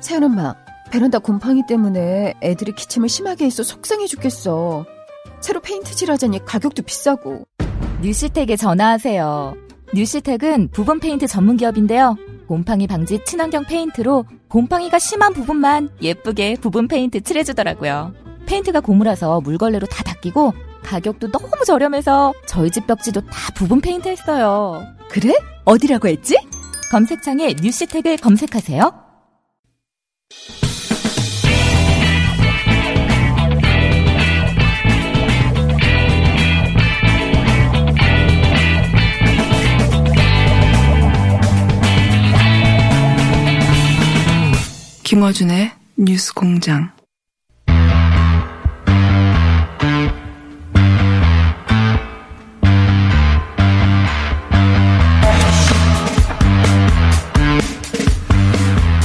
세연 0.00 0.24
엄마, 0.24 0.54
베란다 0.90 1.18
곰팡이 1.18 1.62
때문에 1.66 2.34
애들이 2.42 2.72
기침을 2.72 3.08
심하게 3.08 3.44
해서 3.44 3.62
속상해 3.62 4.06
죽겠어. 4.06 4.84
새로 5.40 5.60
페인트 5.60 5.94
칠하자니 5.94 6.44
가격도 6.44 6.82
비싸고. 6.82 7.44
뉴시텍에 8.02 8.56
전화하세요. 8.56 9.54
뉴시텍은 9.94 10.70
부분 10.72 11.00
페인트 11.00 11.26
전문 11.26 11.56
기업인데요. 11.56 12.16
곰팡이 12.48 12.86
방지 12.86 13.22
친환경 13.24 13.64
페인트로 13.64 14.24
곰팡이가 14.48 14.98
심한 14.98 15.32
부분만 15.32 15.90
예쁘게 16.02 16.56
부분 16.60 16.88
페인트 16.88 17.20
칠해주더라고요. 17.20 18.12
페인트가 18.46 18.80
고무라서 18.80 19.40
물걸레로 19.42 19.86
다 19.86 20.02
닦이고 20.02 20.52
가격도 20.82 21.30
너무 21.30 21.50
저렴해서 21.64 22.32
저희 22.46 22.70
집 22.70 22.86
벽지도 22.86 23.20
다 23.20 23.52
부분 23.54 23.80
페인트 23.80 24.08
했어요. 24.08 24.82
그래? 25.08 25.34
어디라고 25.64 26.08
했지? 26.08 26.36
검색창에 26.90 27.54
뉴시텍을 27.62 28.16
검색하세요. 28.16 29.09
김어준의 45.10 45.72
뉴스 45.96 46.32
공장. 46.32 46.92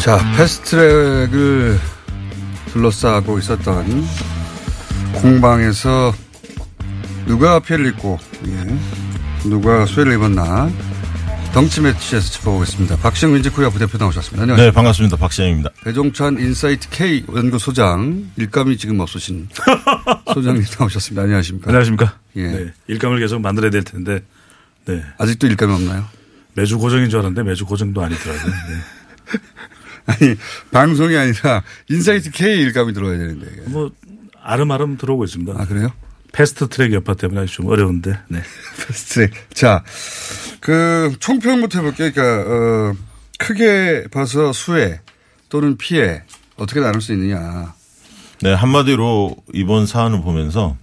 자, 0.03 0.19
패스트트랙을 0.37 1.79
둘러싸고 2.67 3.39
있었던 3.39 4.05
공방에서 5.15 6.13
누가 7.25 7.57
피해를 7.57 7.87
입고 7.87 8.19
예, 8.45 9.49
누가 9.49 9.87
수혜를 9.87 10.13
입었나 10.13 10.69
덩치 11.55 11.79
매치에서 11.79 12.31
짚어보겠습니다. 12.33 12.97
박시영 12.97 13.31
민지코리아 13.31 13.69
부대표 13.69 13.97
나오셨습니다. 13.97 14.41
안녕하세요. 14.41 14.67
네, 14.67 14.73
반갑습니다. 14.75 15.15
박시영입니다. 15.15 15.69
배종찬 15.85 16.37
인사이트 16.37 16.89
K 16.89 17.23
연구소장 17.33 18.29
일감이 18.35 18.75
지금 18.77 18.99
없으신 18.99 19.47
소장님 20.33 20.65
나오셨습니다. 20.77 21.21
안녕하십니까? 21.21 21.69
안녕하십니까? 21.69 22.19
예. 22.35 22.47
네, 22.47 22.73
일감을 22.87 23.19
계속 23.21 23.39
만들어야 23.39 23.71
될 23.71 23.85
텐데, 23.85 24.19
네. 24.83 25.01
아직도 25.17 25.47
일감이 25.47 25.71
없나요? 25.73 26.03
매주 26.55 26.77
고정인 26.77 27.09
줄 27.09 27.19
알았는데 27.19 27.49
매주 27.49 27.65
고정도 27.65 28.03
아니더라고요. 28.03 28.51
네. 28.51 29.37
아니 30.27 30.35
방송이 30.71 31.15
아니라 31.15 31.63
인사이트 31.89 32.31
K 32.31 32.59
일감이 32.63 32.91
들어야 32.91 33.17
되는데. 33.17 33.45
뭐 33.67 33.91
알음알음 34.43 34.97
들어오고 34.97 35.23
있습니다. 35.23 35.53
아 35.57 35.65
그래요? 35.65 35.93
패스트 36.35 36.67
트랙 36.67 36.91
여파 36.91 37.13
때문에 37.13 37.41
아주 37.41 37.53
좀 37.53 37.67
어려운데, 37.67 38.19
네. 38.27 38.41
패스트 38.85 39.13
트랙. 39.13 39.31
자, 39.53 39.83
그 40.59 41.15
총평부터 41.19 41.79
해볼게요. 41.79 42.11
그러니까 42.11 42.51
어, 42.51 42.93
크게 43.39 44.07
봐서 44.11 44.51
수혜 44.51 44.99
또는 45.47 45.77
피해 45.77 46.23
어떻게 46.57 46.81
나눌 46.81 46.99
수 46.99 47.13
있느냐. 47.13 47.73
네, 48.41 48.53
한마디로 48.53 49.37
이번 49.53 49.85
사안을 49.85 50.21
보면서 50.23 50.75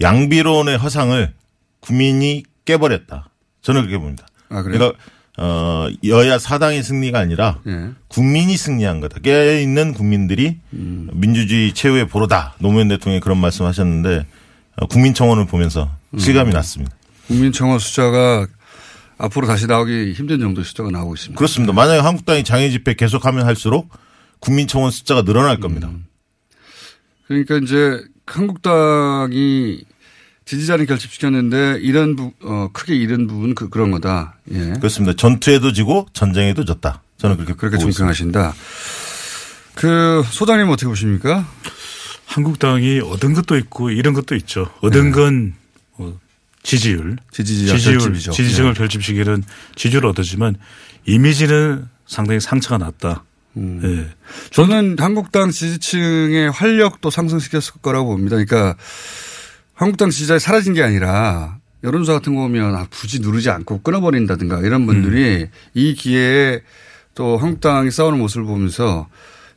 양비론의 0.00 0.78
허상을 0.78 1.32
국민이 1.78 2.42
깨버렸다. 2.64 3.30
저는 3.62 3.82
그렇게 3.82 3.98
봅니다. 3.98 4.26
아 4.48 4.62
그래요? 4.62 4.78
그러니까 4.78 4.98
어, 5.36 5.88
여야 6.04 6.38
사당의 6.38 6.82
승리가 6.82 7.20
아니라 7.20 7.60
예. 7.68 7.90
국민이 8.08 8.56
승리한 8.56 9.00
거다. 9.00 9.20
깨 9.20 9.62
있는 9.62 9.94
국민들이 9.94 10.58
음. 10.72 11.08
민주주의 11.12 11.72
최후의 11.72 12.08
보로다. 12.08 12.54
노무현 12.58 12.88
대통령이 12.88 13.20
그런 13.20 13.38
말씀 13.38 13.64
하셨는데 13.64 14.18
어, 14.18 14.47
국민청원을 14.86 15.46
보면서 15.46 15.90
음. 16.10 16.18
실감이 16.18 16.52
났습니다. 16.52 16.94
국민청원 17.26 17.78
숫자가 17.78 18.46
앞으로 19.18 19.46
다시 19.46 19.66
나오기 19.66 20.12
힘든 20.12 20.38
정도의 20.38 20.64
숫자가 20.64 20.90
나오고 20.90 21.14
있습니다. 21.14 21.36
그렇습니다. 21.38 21.72
만약에 21.72 22.00
한국당이 22.00 22.44
장애 22.44 22.70
집회 22.70 22.94
계속하면 22.94 23.44
할수록 23.44 23.88
국민청원 24.40 24.90
숫자가 24.90 25.22
늘어날 25.22 25.58
겁니다. 25.60 25.88
음. 25.88 26.06
그러니까 27.26 27.56
이제 27.56 28.00
한국당이 28.26 29.82
지지자를 30.44 30.86
결집시켰는데 30.86 31.78
이런 31.82 32.16
부, 32.16 32.32
어, 32.42 32.70
크게 32.72 32.94
잃은 32.94 33.26
부분 33.26 33.54
그, 33.54 33.68
그런 33.68 33.90
거다. 33.90 34.38
예. 34.50 34.72
그렇습니다. 34.78 35.14
전투에도 35.14 35.72
지고 35.72 36.06
전쟁에도 36.14 36.64
졌다. 36.64 37.02
저는 37.18 37.36
그렇게 37.36 37.54
그렇게. 37.54 37.76
총평하신다. 37.76 38.54
그 39.74 40.22
소장님 40.30 40.68
어떻게 40.70 40.86
보십니까? 40.86 41.46
한국당이 42.28 43.00
얻은 43.00 43.32
것도 43.32 43.56
있고 43.56 43.90
잃은 43.90 44.12
것도 44.12 44.34
있죠. 44.36 44.70
얻은 44.82 45.12
건 45.12 45.54
어, 45.96 46.14
지지율, 46.62 47.16
지지율, 47.32 47.70
결집이죠. 47.70 48.32
지지층을 48.32 48.70
예. 48.70 48.74
결집시키는 48.74 49.42
지지율을 49.74 50.10
얻었지만 50.10 50.56
이미지는 51.06 51.88
상당히 52.06 52.38
상처가 52.38 52.76
났다. 52.76 53.24
음. 53.56 53.80
예. 53.82 54.14
저는 54.50 54.96
한국당 54.98 55.50
지지층의 55.50 56.50
활력도 56.50 57.08
상승시켰을 57.08 57.80
거라고 57.80 58.10
봅니다. 58.10 58.36
그러니까 58.36 58.76
한국당 59.72 60.10
지지자들이 60.10 60.38
사라진 60.38 60.74
게 60.74 60.82
아니라 60.82 61.56
여론조사 61.82 62.12
같은 62.12 62.34
거 62.34 62.42
보면 62.42 62.74
아, 62.74 62.86
굳이 62.90 63.20
누르지 63.20 63.48
않고 63.48 63.80
끊어버린다든가 63.80 64.60
이런 64.60 64.84
분들이 64.84 65.44
음. 65.44 65.50
이 65.72 65.94
기회에 65.94 66.60
또 67.14 67.38
한국당이 67.38 67.90
싸우는 67.90 68.18
모습을 68.18 68.44
보면서 68.44 69.08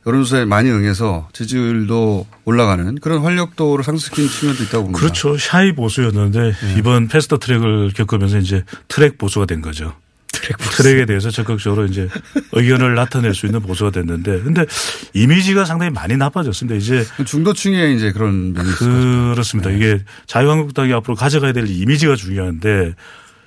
여론조사에 0.06 0.44
많이 0.46 0.70
응해서 0.70 1.28
지지율도 1.32 2.26
올라가는 2.44 2.96
그런 2.96 3.20
활력도를 3.22 3.84
상승시킨 3.84 4.28
측면도 4.28 4.64
있다고 4.64 4.84
봅니다. 4.84 5.00
그렇죠. 5.00 5.38
샤이 5.38 5.72
보수였는데 5.74 6.54
이번 6.76 7.08
패스트 7.08 7.38
트랙을 7.38 7.92
겪으면서 7.94 8.38
이제 8.38 8.64
트랙 8.88 9.18
보수가 9.18 9.46
된 9.46 9.60
거죠. 9.60 9.94
트랙 10.76 10.98
에 10.98 11.06
대해서 11.06 11.30
적극적으로 11.30 11.86
이제 11.86 12.08
의견을 12.52 12.94
나타낼 12.96 13.34
수 13.34 13.46
있는 13.46 13.60
보수가 13.60 13.90
됐는데 13.90 14.40
근데 14.40 14.66
이미지가 15.14 15.64
상당히 15.64 15.92
많이 15.92 16.16
나빠졌습니다. 16.16 16.76
이제 16.76 17.04
중도층에 17.24 17.92
이제 17.92 18.10
그런 18.10 18.54
그렇습니다. 18.54 19.70
네. 19.70 19.76
이게 19.76 19.98
자유한국당이 20.26 20.92
앞으로 20.94 21.14
가져가야 21.14 21.52
될 21.52 21.68
이미지가 21.68 22.16
중요한데 22.16 22.94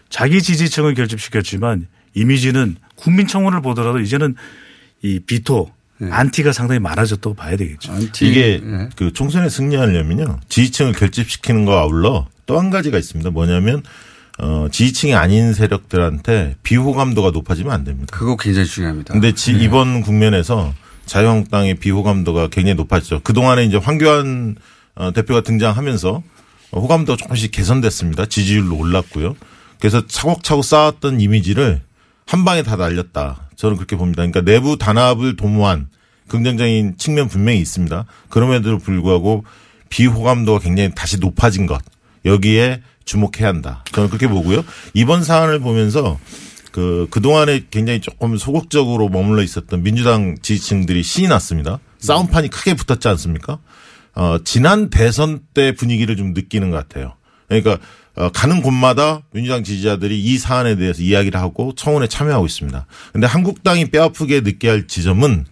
자기 0.10 0.42
지지층을 0.42 0.94
결집시켰지만 0.94 1.88
이미지는 2.14 2.78
국민청원을 2.96 3.62
보더라도 3.62 4.00
이제는 4.00 4.36
이 5.02 5.20
비토 5.20 5.75
안티가 6.02 6.52
상당히 6.52 6.80
많아졌다고 6.80 7.36
봐야 7.36 7.56
되겠죠. 7.56 7.92
네. 7.92 7.98
안티 7.98 8.28
이게 8.28 8.62
예. 8.64 8.90
그 8.96 9.14
총선에 9.14 9.50
승리하려면요 9.50 10.40
지지층을 10.50 10.94
결집시키는 10.94 11.66
거와 11.66 11.82
아울러 11.82 12.28
또 12.46 12.60
한 12.60 12.70
가지가 12.70 12.98
있습니다. 12.98 13.30
뭐냐면 13.32 13.82
어 14.38 14.68
지지층이 14.70 15.16
아닌 15.16 15.54
세력들한테 15.54 16.56
비호감도가 16.64 17.32
높아지면 17.32 17.72
안 17.72 17.84
됩니다. 17.86 18.16
그거 18.16 18.36
굉장히 18.36 18.68
중요합니다. 18.68 19.14
근데 19.14 19.32
지, 19.34 19.54
네. 19.54 19.64
이번 19.64 20.02
국면에서 20.02 20.74
자유한국당의 21.06 21.76
비호감도가 21.76 22.50
굉장히 22.50 22.76
높아졌죠. 22.76 23.22
그동안에 23.22 23.64
이제 23.64 23.78
황교안 23.78 24.56
어, 24.96 25.12
대표가 25.14 25.42
등장하면서 25.42 26.24
호감도가 26.74 27.16
조금씩 27.18 27.52
개선됐습니다. 27.52 28.26
지지율도 28.26 28.76
올랐고요. 28.76 29.36
그래서 29.80 30.06
차곡차곡 30.06 30.66
쌓았던 30.66 31.22
이미지를 31.22 31.82
한 32.26 32.44
방에 32.44 32.64
다 32.64 32.76
날렸다. 32.76 33.50
저는 33.56 33.78
그렇게 33.78 33.96
봅니다. 33.96 34.24
그러니까 34.24 34.42
내부 34.42 34.78
단합을 34.78 35.36
도모한 35.36 35.88
긍정적인 36.28 36.98
측면 36.98 37.28
분명히 37.28 37.60
있습니다. 37.60 38.06
그럼에도 38.30 38.78
불구하고 38.80 39.46
비호감도가 39.90 40.60
굉장히 40.60 40.92
다시 40.96 41.20
높아진 41.20 41.68
것 41.68 41.82
여기에 42.26 42.82
주목해야 43.06 43.48
한다. 43.48 43.84
저는 43.92 44.10
그렇게 44.10 44.28
보고요. 44.28 44.66
이번 44.94 45.24
사안을 45.24 45.60
보면서 45.60 46.20
그 46.72 47.08
그동안에 47.12 47.66
굉장히 47.70 48.02
조금 48.02 48.36
소극적으로 48.38 49.08
머물러 49.08 49.44
있었던 49.44 49.84
민주당 49.84 50.36
지지층들이 50.42 51.04
신이 51.04 51.28
났습니다. 51.28 51.80
싸움판이 52.00 52.50
크게 52.50 52.74
붙었지 52.74 53.08
않습니까? 53.08 53.60
어, 54.16 54.40
지난 54.44 54.90
대선 54.90 55.42
때 55.54 55.74
분위기를 55.74 56.18
좀 56.18 56.34
느끼는 56.34 56.72
것 56.72 56.78
같아요. 56.78 57.16
그러니까 57.48 57.78
어, 58.16 58.30
가는 58.30 58.62
곳마다 58.62 59.22
민주당 59.32 59.64
지지자들이 59.64 60.20
이 60.22 60.38
사안에 60.38 60.76
대해서 60.78 61.02
이야기를 61.02 61.40
하고 61.40 61.74
청원에 61.76 62.08
참여하고 62.08 62.46
있습니다. 62.46 62.86
근데 63.12 63.28
한국당이 63.28 63.86
뼈아프게 63.92 64.42
느껴야 64.42 64.72
할 64.74 64.88
지점은 64.88 65.46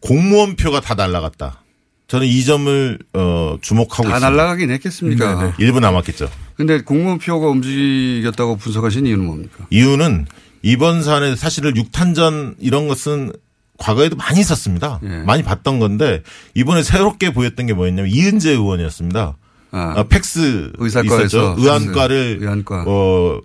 공무원 0.00 0.56
표가 0.56 0.80
다 0.80 0.94
날라갔다. 0.94 1.62
저는 2.08 2.26
이 2.26 2.44
점을 2.44 2.98
어, 3.14 3.58
주목하고 3.60 4.08
다 4.08 4.16
있습니다. 4.16 4.30
날라가긴 4.30 4.70
했겠습니까? 4.70 5.40
네네. 5.40 5.52
일부 5.58 5.80
남았겠죠. 5.80 6.30
근데 6.56 6.80
공무원 6.80 7.18
표가 7.18 7.48
움직였다고 7.48 8.56
분석하신 8.56 9.06
이유는 9.06 9.24
뭡니까? 9.26 9.66
이유는 9.70 10.26
이번 10.62 11.02
사안에 11.02 11.36
사실은 11.36 11.76
육탄전 11.76 12.56
이런 12.60 12.88
것은 12.88 13.32
과거에도 13.78 14.16
많이 14.16 14.40
있었습니다. 14.40 15.00
예. 15.02 15.08
많이 15.24 15.42
봤던 15.42 15.78
건데 15.80 16.22
이번에 16.54 16.82
새롭게 16.82 17.32
보였던 17.32 17.66
게 17.66 17.74
뭐였냐면 17.74 18.10
이은재 18.10 18.52
의원이었습니다. 18.52 19.36
아, 19.72 19.94
아, 19.96 20.02
팩스 20.04 20.72
의사과에서. 20.78 21.56
의안과를 21.58 22.38
의안과. 22.40 22.84
어 22.86 23.40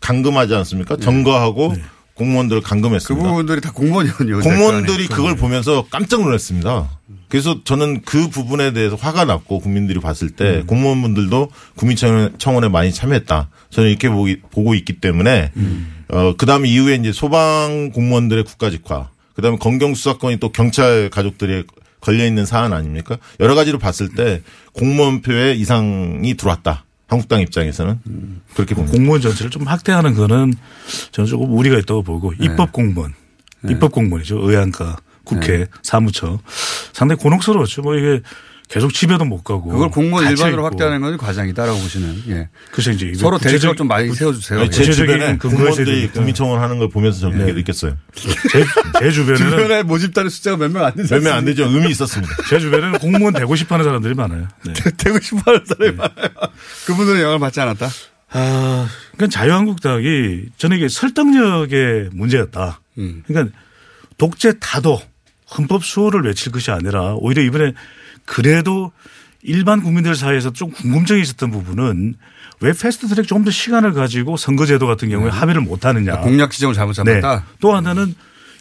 감금하지 0.00 0.54
않습니까? 0.54 0.96
점거하고 0.96 1.74
공무원들을 2.14 2.62
그 2.62 2.68
감금했습니다. 2.68 3.28
부분들이 3.28 3.60
다 3.60 3.72
공무원이군요. 3.72 4.40
공무원들이 4.40 5.06
그걸 5.08 5.36
보면서 5.36 5.86
깜짝 5.90 6.20
놀랐습니다. 6.22 6.90
그래서 7.28 7.60
저는 7.64 8.02
그 8.02 8.28
부분에 8.28 8.72
대해서 8.74 8.96
화가 8.96 9.24
났고 9.24 9.60
국민들이 9.60 9.98
봤을 10.00 10.28
때 10.30 10.56
음. 10.58 10.66
공무원분들도 10.66 11.48
국민청원에 11.76 12.68
많이 12.68 12.92
참여했다. 12.92 13.48
저는 13.70 13.88
이렇게 13.88 14.10
보기, 14.10 14.40
보고 14.50 14.74
있기 14.74 15.00
때문에 15.00 15.52
음. 15.56 16.04
어 16.10 16.34
그 16.36 16.44
다음에 16.44 16.68
이후에 16.68 16.96
이제 16.96 17.10
소방 17.12 17.90
공무원들의 17.94 18.44
국가직화, 18.44 19.08
그 19.34 19.40
다음에 19.40 19.56
검경 19.56 19.94
수사권이 19.94 20.36
또 20.40 20.50
경찰 20.52 21.08
가족들이 21.08 21.64
걸려 22.02 22.26
있는 22.26 22.44
사안 22.44 22.74
아닙니까? 22.74 23.16
여러 23.40 23.54
가지로 23.54 23.78
봤을 23.78 24.10
때 24.10 24.42
공무원표에 24.74 25.54
이상이 25.54 26.34
들어왔다. 26.34 26.84
한국당 27.08 27.40
입장에서는 27.40 28.00
그렇게 28.54 28.74
봅니다. 28.74 28.96
공무원 28.96 29.20
전체를 29.20 29.50
좀 29.50 29.64
확대하는 29.64 30.14
거는 30.14 30.52
저는 31.12 31.28
조금 31.28 31.56
우리가 31.56 31.78
있다고 31.78 32.02
보고 32.02 32.32
네. 32.32 32.46
입법 32.46 32.72
공무원, 32.72 33.14
입법 33.68 33.92
공무원이죠. 33.92 34.38
의안과 34.42 34.96
국회, 35.24 35.58
네. 35.58 35.66
사무처 35.82 36.40
상당히 36.92 37.20
곤혹스러웠죠. 37.20 37.82
뭐 37.82 37.96
이게 37.96 38.20
계속 38.68 38.94
집에도 38.94 39.24
못 39.26 39.42
가고 39.44 39.68
그걸 39.68 39.90
공무원 39.90 40.26
일반으로 40.30 40.62
있고. 40.62 40.64
확대하는 40.64 41.00
건 41.02 41.16
과장이다라고 41.18 41.78
보시는. 41.78 42.22
예. 42.28 42.48
그래서 42.70 42.90
이제 42.90 43.12
서로 43.14 43.36
구체적- 43.38 43.76
좀 43.76 43.86
많이 43.86 44.10
세워주세요. 44.14 44.60
아니, 44.60 44.70
제 44.70 44.84
주변에 44.90 45.36
공무원들이. 45.36 46.08
국민청원 46.08 46.60
하는 46.62 46.78
걸 46.78 46.88
보면서 46.88 47.20
저는 47.20 47.36
그렇게 47.36 47.52
느꼈어요. 47.52 47.96
제, 48.14 48.64
제 48.98 49.10
주변에는 49.10 49.50
주변에 49.50 49.82
모집단의 49.82 50.30
숫자가 50.30 50.56
몇 50.56 50.70
명 50.72 50.84
안 50.86 50.94
되지 50.94 51.12
몇명 51.12 51.34
안 51.34 51.44
되죠. 51.44 51.64
의미 51.66 51.90
있었습니다. 51.90 52.34
제 52.48 52.58
주변에는 52.60 52.98
공무원 52.98 53.34
되고 53.34 53.54
싶어하는 53.54 53.84
사람들이 53.84 54.14
많아요. 54.14 54.48
네. 54.64 54.72
되고 54.96 55.20
싶어 55.20 55.42
하는 55.44 55.60
사람이 55.66 55.94
많아요. 55.96 56.28
그분들은 56.86 57.20
영향을 57.20 57.40
받지 57.40 57.60
않았다? 57.60 57.90
아, 58.34 58.88
그러니까 59.14 59.38
자유한국당이 59.38 60.44
저는 60.56 60.78
이게 60.78 60.88
설득력의 60.88 62.08
문제였다. 62.12 62.80
음. 62.96 63.22
그러니까 63.26 63.54
독재 64.16 64.54
타도 64.60 65.00
헌법 65.58 65.84
수호를 65.84 66.22
외칠 66.22 66.50
것이 66.52 66.70
아니라 66.70 67.14
오히려 67.16 67.42
이번에 67.42 67.74
그래도 68.24 68.92
일반 69.42 69.82
국민들 69.82 70.14
사이에서 70.14 70.52
좀 70.52 70.70
궁금증이 70.70 71.20
있었던 71.20 71.50
부분은 71.50 72.14
왜 72.60 72.72
패스트 72.72 73.08
트랙 73.08 73.26
조금 73.26 73.44
더 73.44 73.50
시간을 73.50 73.92
가지고 73.92 74.36
선거제도 74.36 74.86
같은 74.86 75.08
경우에 75.08 75.30
합의를 75.30 75.62
못 75.62 75.84
하느냐. 75.84 76.14
아, 76.14 76.20
공약 76.20 76.52
지점을 76.52 76.74
잘못 76.74 76.92
네. 77.04 77.20
잡았다? 77.20 77.46
또 77.60 77.74
하나는 77.74 78.14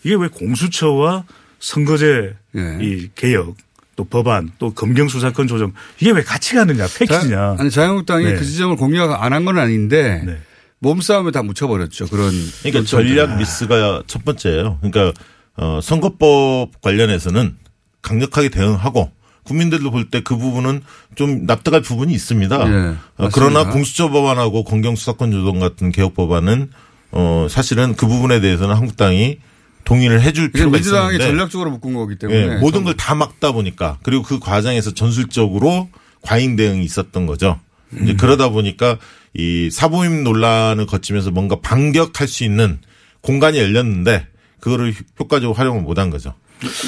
이게 0.03 0.15
왜 0.15 0.27
공수처와 0.27 1.25
선거제 1.59 2.35
예. 2.55 2.77
이 2.81 3.09
개혁 3.13 3.55
또 3.95 4.03
법안 4.03 4.51
또 4.57 4.73
검경 4.73 5.07
수사권 5.07 5.47
조정 5.47 5.73
이게 5.99 6.11
왜 6.11 6.23
같이 6.23 6.55
가느냐 6.55 6.87
패키지냐. 6.87 7.35
자, 7.35 7.55
아니 7.59 7.69
자유한국당이 7.69 8.25
네. 8.25 8.35
그 8.35 8.43
지점을 8.43 8.75
공약 8.77 9.23
안한 9.23 9.45
건 9.45 9.59
아닌데 9.59 10.23
네. 10.25 10.39
몸싸움에 10.79 11.29
다 11.29 11.43
묻혀버렸죠. 11.43 12.07
그런. 12.07 12.31
그러니까 12.63 12.83
전략 12.85 13.37
미스가 13.37 14.03
첫 14.07 14.25
번째예요. 14.25 14.79
그러니까 14.81 15.13
어, 15.55 15.79
선거법 15.83 16.81
관련해서는 16.81 17.55
강력하게 18.01 18.49
대응하고 18.49 19.11
국민들도 19.43 19.89
볼 19.91 20.09
때 20.09 20.21
그 20.21 20.37
부분은 20.37 20.81
좀 21.15 21.45
납득할 21.45 21.81
부분이 21.81 22.13
있습니다. 22.13 22.55
예, 22.67 22.95
어, 23.17 23.29
그러나. 23.33 23.69
공수처 23.69 24.09
법안하고 24.09 24.63
검경 24.63 24.95
수사권 24.95 25.31
조정 25.31 25.59
같은 25.59 25.91
개혁 25.91 26.13
법안은 26.15 26.69
어 27.11 27.47
사실은 27.49 27.95
그 27.95 28.07
부분에 28.07 28.39
대해서는 28.39 28.75
한국당이 28.75 29.39
동의를 29.83 30.21
해줄 30.21 30.51
필요가 30.51 30.73
민주당이 30.77 31.15
있었는데 31.15 31.25
전략적으로 31.25 31.71
묶은 31.71 31.93
거기 31.93 32.17
때문에. 32.17 32.39
예, 32.39 32.55
모든 32.57 32.83
걸 32.83 32.93
다 32.95 33.15
막다 33.15 33.51
보니까 33.51 33.97
그리고 34.03 34.23
그 34.23 34.39
과정에서 34.39 34.93
전술적으로 34.93 35.89
과잉 36.21 36.55
대응이 36.55 36.83
있었던 36.85 37.25
거죠. 37.25 37.59
음. 37.93 38.03
이제 38.03 38.13
그러다 38.15 38.49
보니까 38.49 38.97
이 39.33 39.69
사보임 39.71 40.23
논란을 40.23 40.85
거치면서 40.85 41.31
뭔가 41.31 41.59
반격할 41.61 42.27
수 42.27 42.43
있는 42.43 42.79
공간이 43.21 43.57
열렸는데 43.57 44.27
그거를 44.59 44.93
효과적으로 45.19 45.53
활용을 45.53 45.81
못한 45.81 46.09
거죠. 46.11 46.35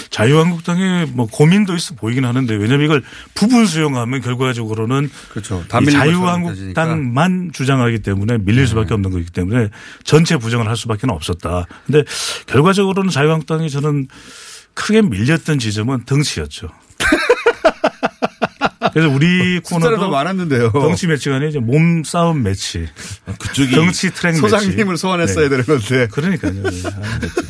자유한국당의 0.10 1.08
뭐 1.08 1.28
고민도 1.28 1.76
있어 1.76 1.96
보이긴 1.96 2.26
하는데 2.26 2.54
왜냐하면 2.54 2.86
이걸 2.86 3.04
부분 3.34 3.66
수용하면 3.66 4.22
결과적으로는 4.22 5.10
그렇죠. 5.30 5.64
자유한국당만 5.68 7.52
주장하기 7.54 8.00
때문에 8.00 8.38
밀릴 8.40 8.68
수밖에 8.68 8.94
없는 8.94 9.12
거기 9.12 9.26
때문에 9.26 9.70
전체 10.04 10.38
부정을 10.38 10.68
할 10.68 10.78
수밖에 10.78 11.08
없었다. 11.10 11.66
근데 11.86 12.04
결과적으로는 12.48 13.10
자유한국당이 13.10 13.70
저는 13.70 14.08
크게 14.74 15.02
밀렸던 15.02 15.60
지점은 15.60 16.06
덩치였죠. 16.06 16.70
그래서 18.94 19.10
우리 19.10 19.60
더 19.64 19.76
코너도 19.76 20.10
많았는데요. 20.10 20.72
덩치 20.72 21.08
매치가 21.08 21.36
아니라 21.36 21.50
이제 21.50 21.60
몸싸움 21.60 22.44
매치. 22.44 22.88
그쪽이 23.40 23.72
덩치 23.76 24.12
트랙 24.14 24.34
매치. 24.34 24.42
소장님을 24.42 24.98
소환했어야 24.98 25.50
되는 25.50 25.66
건데. 25.66 26.08
그러니까요. 26.12 26.54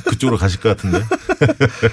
그쪽으로 0.05 0.37
가실 0.37 0.61
것 0.61 0.69
같은데. 0.69 1.03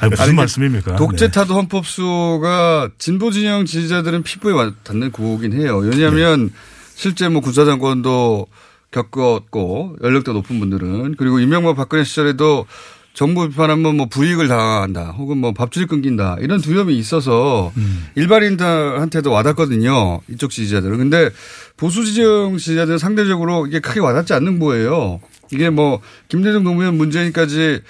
아니, 0.00 0.10
무슨 0.10 0.24
아니, 0.24 0.32
말씀입니까? 0.34 0.96
독재 0.96 1.26
네. 1.26 1.30
타도 1.32 1.54
헌법수가 1.54 2.90
진보 2.98 3.30
진영 3.32 3.64
지지자들은 3.64 4.22
피부에 4.22 4.52
와- 4.52 4.72
닿는 4.84 5.10
구호긴 5.10 5.52
해요. 5.52 5.78
왜냐하면 5.78 6.50
실제 6.94 7.28
뭐 7.28 7.40
군사장관도 7.40 8.46
겪었고 8.92 9.96
연령대 10.02 10.32
높은 10.32 10.58
분들은 10.60 11.16
그리고 11.16 11.38
이명박 11.40 11.76
박근혜 11.76 12.04
시절에도 12.04 12.66
정부 13.20 13.46
비판하면 13.50 13.98
뭐 13.98 14.06
불이익을 14.06 14.48
당한다 14.48 15.10
혹은 15.10 15.36
뭐 15.36 15.52
밥줄이 15.52 15.84
끊긴다 15.84 16.38
이런 16.40 16.58
두려움이 16.58 16.96
있어서 16.96 17.70
일반인들한테도 18.14 19.30
와닿거든요. 19.30 20.22
이쪽 20.28 20.50
지지자들은. 20.50 20.96
근데 20.96 21.28
보수 21.76 22.06
지정 22.06 22.56
지지자들은 22.56 22.96
상대적으로 22.96 23.66
이게 23.66 23.78
크게 23.78 24.00
와닿지 24.00 24.32
않는 24.32 24.58
거예요. 24.58 25.20
이게 25.52 25.68
뭐 25.68 26.00
김대중 26.28 26.64
노무현 26.64 26.96
문재인까지 26.96 27.82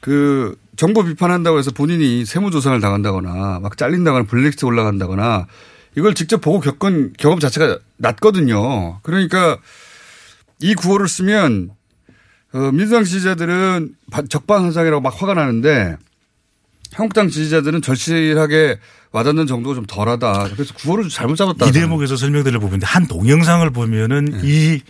그 0.00 0.54
정부 0.76 1.02
비판한다고 1.02 1.58
해서 1.58 1.70
본인이 1.70 2.26
세무조사를 2.26 2.78
당한다거나 2.78 3.60
막 3.62 3.78
잘린다거나 3.78 4.26
블랙리스트 4.26 4.66
올라간다거나 4.66 5.46
이걸 5.96 6.12
직접 6.12 6.42
보고 6.42 6.60
겪은 6.60 7.14
경험 7.18 7.40
자체가 7.40 7.78
낮거든요. 7.96 9.00
그러니까 9.00 9.56
이 10.60 10.74
구호를 10.74 11.08
쓰면 11.08 11.70
어, 12.52 12.70
민주당 12.72 13.04
지지자들은 13.04 13.94
바- 14.10 14.22
적반하장이라고 14.22 15.00
막 15.00 15.20
화가 15.20 15.34
나는데 15.34 15.96
한국당 16.92 17.28
지지자들은 17.28 17.82
절실하게 17.82 18.78
와닿는 19.12 19.46
정도가 19.46 19.74
좀 19.74 19.84
덜하다. 19.86 20.50
그래서 20.54 20.72
구호를 20.74 21.04
좀 21.04 21.10
잘못 21.10 21.36
잡았다. 21.36 21.66
이 21.66 21.72
대목에서 21.72 22.16
설명드려 22.16 22.58
보는데 22.60 22.86
한 22.86 23.06
동영상을 23.06 23.68
보면은 23.70 24.24
네. 24.26 24.40
이 24.44 24.80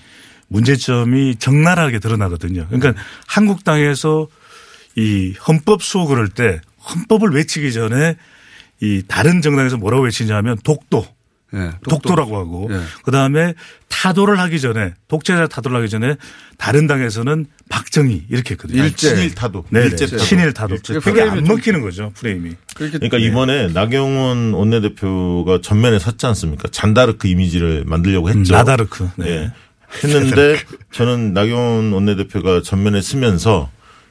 문제점이 0.48 1.36
적나라하게 1.36 1.98
드러나거든요. 1.98 2.66
그러니까 2.70 3.00
한국당에서 3.26 4.28
이 4.96 5.34
헌법 5.46 5.82
수호 5.82 6.06
그럴 6.06 6.28
때 6.28 6.60
헌법을 6.88 7.30
외치기 7.30 7.72
전에 7.72 8.16
이 8.80 9.02
다른 9.08 9.42
정당에서 9.42 9.76
뭐라고 9.76 10.04
외치냐면 10.04 10.56
독도. 10.62 11.06
예, 11.56 11.72
독도 11.88 12.14
라고 12.14 12.36
하고 12.36 12.68
예. 12.70 12.80
그다음에 13.02 13.54
타도를 13.88 14.38
하기 14.40 14.60
전에 14.60 14.92
독재자 15.08 15.46
타도를 15.46 15.76
하기 15.78 15.88
전에 15.88 16.16
다른 16.58 16.86
당에서는 16.86 17.46
박정희 17.70 18.26
이렇게 18.30 18.50
했거든요. 18.54 18.84
일제. 18.84 19.14
친일 19.14 19.34
타도. 19.34 19.64
네, 19.70 19.84
일제 19.84 20.06
타도. 20.06 20.22
친일 20.22 20.52
타도. 20.52 20.74
일제 20.74 20.98
그게 21.00 21.22
안 21.22 21.36
좀- 21.44 21.48
먹히는 21.56 21.80
거죠 21.80 22.12
프레임이. 22.14 22.52
그러니까 22.76 23.16
네. 23.18 23.24
이번에 23.24 23.68
나경원 23.68 24.52
원내대표가 24.52 25.60
전면에 25.62 25.98
섰지 25.98 26.26
않습니까? 26.26 26.68
잔다르크 26.70 27.26
이미지를 27.28 27.84
만들려고 27.86 28.28
했죠. 28.28 28.52
나다르크. 28.54 29.08
네. 29.16 29.26
예. 29.28 29.52
했는데 30.04 30.58
저는 30.92 31.32
나경원 31.32 31.92
원내대표가 31.92 32.60
전면에 32.62 33.00
쓰면서 33.00 33.70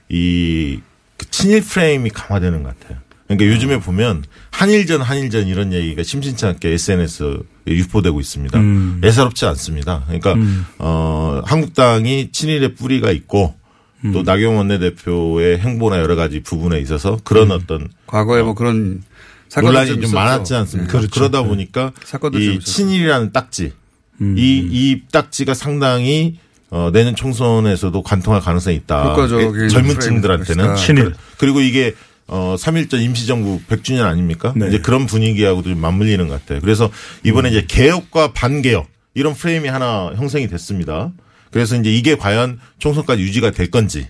이그 0.10 1.30
친일 1.32 1.62
프레임이 1.64 2.10
강화되는 2.10 2.64
것 2.64 2.80
같아요. 2.80 3.00
그러니까 3.28 3.54
요즘에 3.54 3.80
보면 3.80 4.24
한일전 4.52 5.02
한일전 5.02 5.48
이런 5.48 5.74
얘기가 5.74 6.04
심심치 6.04 6.46
않게 6.46 6.70
SNS에 6.70 7.38
유포되고 7.68 8.20
있습니다. 8.20 8.60
음. 8.60 9.02
예사롭지 9.04 9.46
않습니다. 9.46 10.04
그러니까 10.06 10.34
음. 10.34 10.66
어 10.78 11.42
한국당이 11.46 12.32
친일의 12.32 12.76
뿌리가 12.76 13.12
있고 13.12 13.56
음. 14.04 14.12
또 14.12 14.22
나경원 14.22 14.58
원내대표의 14.70 15.60
행보나 15.60 16.00
여러 16.00 16.16
가지 16.16 16.42
부분에 16.42 16.80
있어서 16.80 17.20
그런 17.24 17.52
어떤 17.52 17.90
과거에 18.06 18.44
뭐 18.44 18.54
그런 18.54 19.02
사건도 19.50 19.72
논란이 19.72 19.90
좀 19.90 20.02
좀. 20.02 20.14
많았지 20.14 20.54
않습니까? 20.54 20.92
네. 20.92 20.98
그렇죠. 21.00 21.20
그러다 21.20 21.42
네. 21.42 21.48
보니까 21.48 21.92
이. 22.34 22.60
친일이라는 22.60 23.32
딱지 23.32 23.74
음. 24.22 24.36
이, 24.38 24.68
이 24.72 25.02
딱지가 25.12 25.54
상당히 25.56 26.38
어, 26.70 26.90
내년 26.92 27.16
총선에서도 27.16 28.02
관통할 28.04 28.42
가능성이 28.42 28.76
있다. 28.78 29.12
효과적인 29.12 29.70
젊은 29.70 30.00
층들한테는 30.00 30.68
것이다. 30.68 30.86
친일. 30.86 31.14
그리고 31.38 31.62
이게 31.62 31.96
어, 32.28 32.56
3.1전 32.58 33.02
임시정부 33.02 33.62
100주년 33.68 34.04
아닙니까? 34.04 34.54
네. 34.56 34.68
이제 34.68 34.80
그런 34.80 35.06
분위기하고도 35.06 35.70
좀 35.70 35.80
맞물리는 35.80 36.28
것 36.28 36.42
같아요. 36.42 36.60
그래서 36.62 36.90
이번에 37.24 37.50
이제 37.50 37.66
개혁과 37.68 38.34
반개혁 38.34 38.88
이런 39.14 39.34
프레임이 39.34 39.68
하나 39.70 40.12
형성이 40.16 40.48
됐습니다. 40.48 41.12
그래서 41.52 41.76
이제 41.76 41.92
이게 41.92 42.16
과연 42.16 42.60
총선까지 42.80 43.22
유지가 43.22 43.52
될 43.52 43.70
건지 43.72 44.08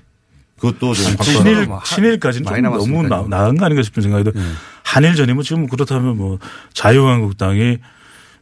그것도 0.57 0.93
좀 0.93 1.13
아, 1.19 1.23
친일, 1.23 1.67
친일까지는 1.83 2.45
많이 2.49 2.63
좀 2.63 2.93
너무. 2.93 3.07
나, 3.07 3.25
나은 3.27 3.57
거 3.57 3.65
아닌가 3.65 3.83
싶은 3.83 4.01
생각이 4.01 4.23
들어요. 4.23 4.43
한일전이면 4.83 5.43
지금 5.43 5.67
그렇다면 5.67 6.17
뭐 6.17 6.39
자유한국당이 6.73 7.77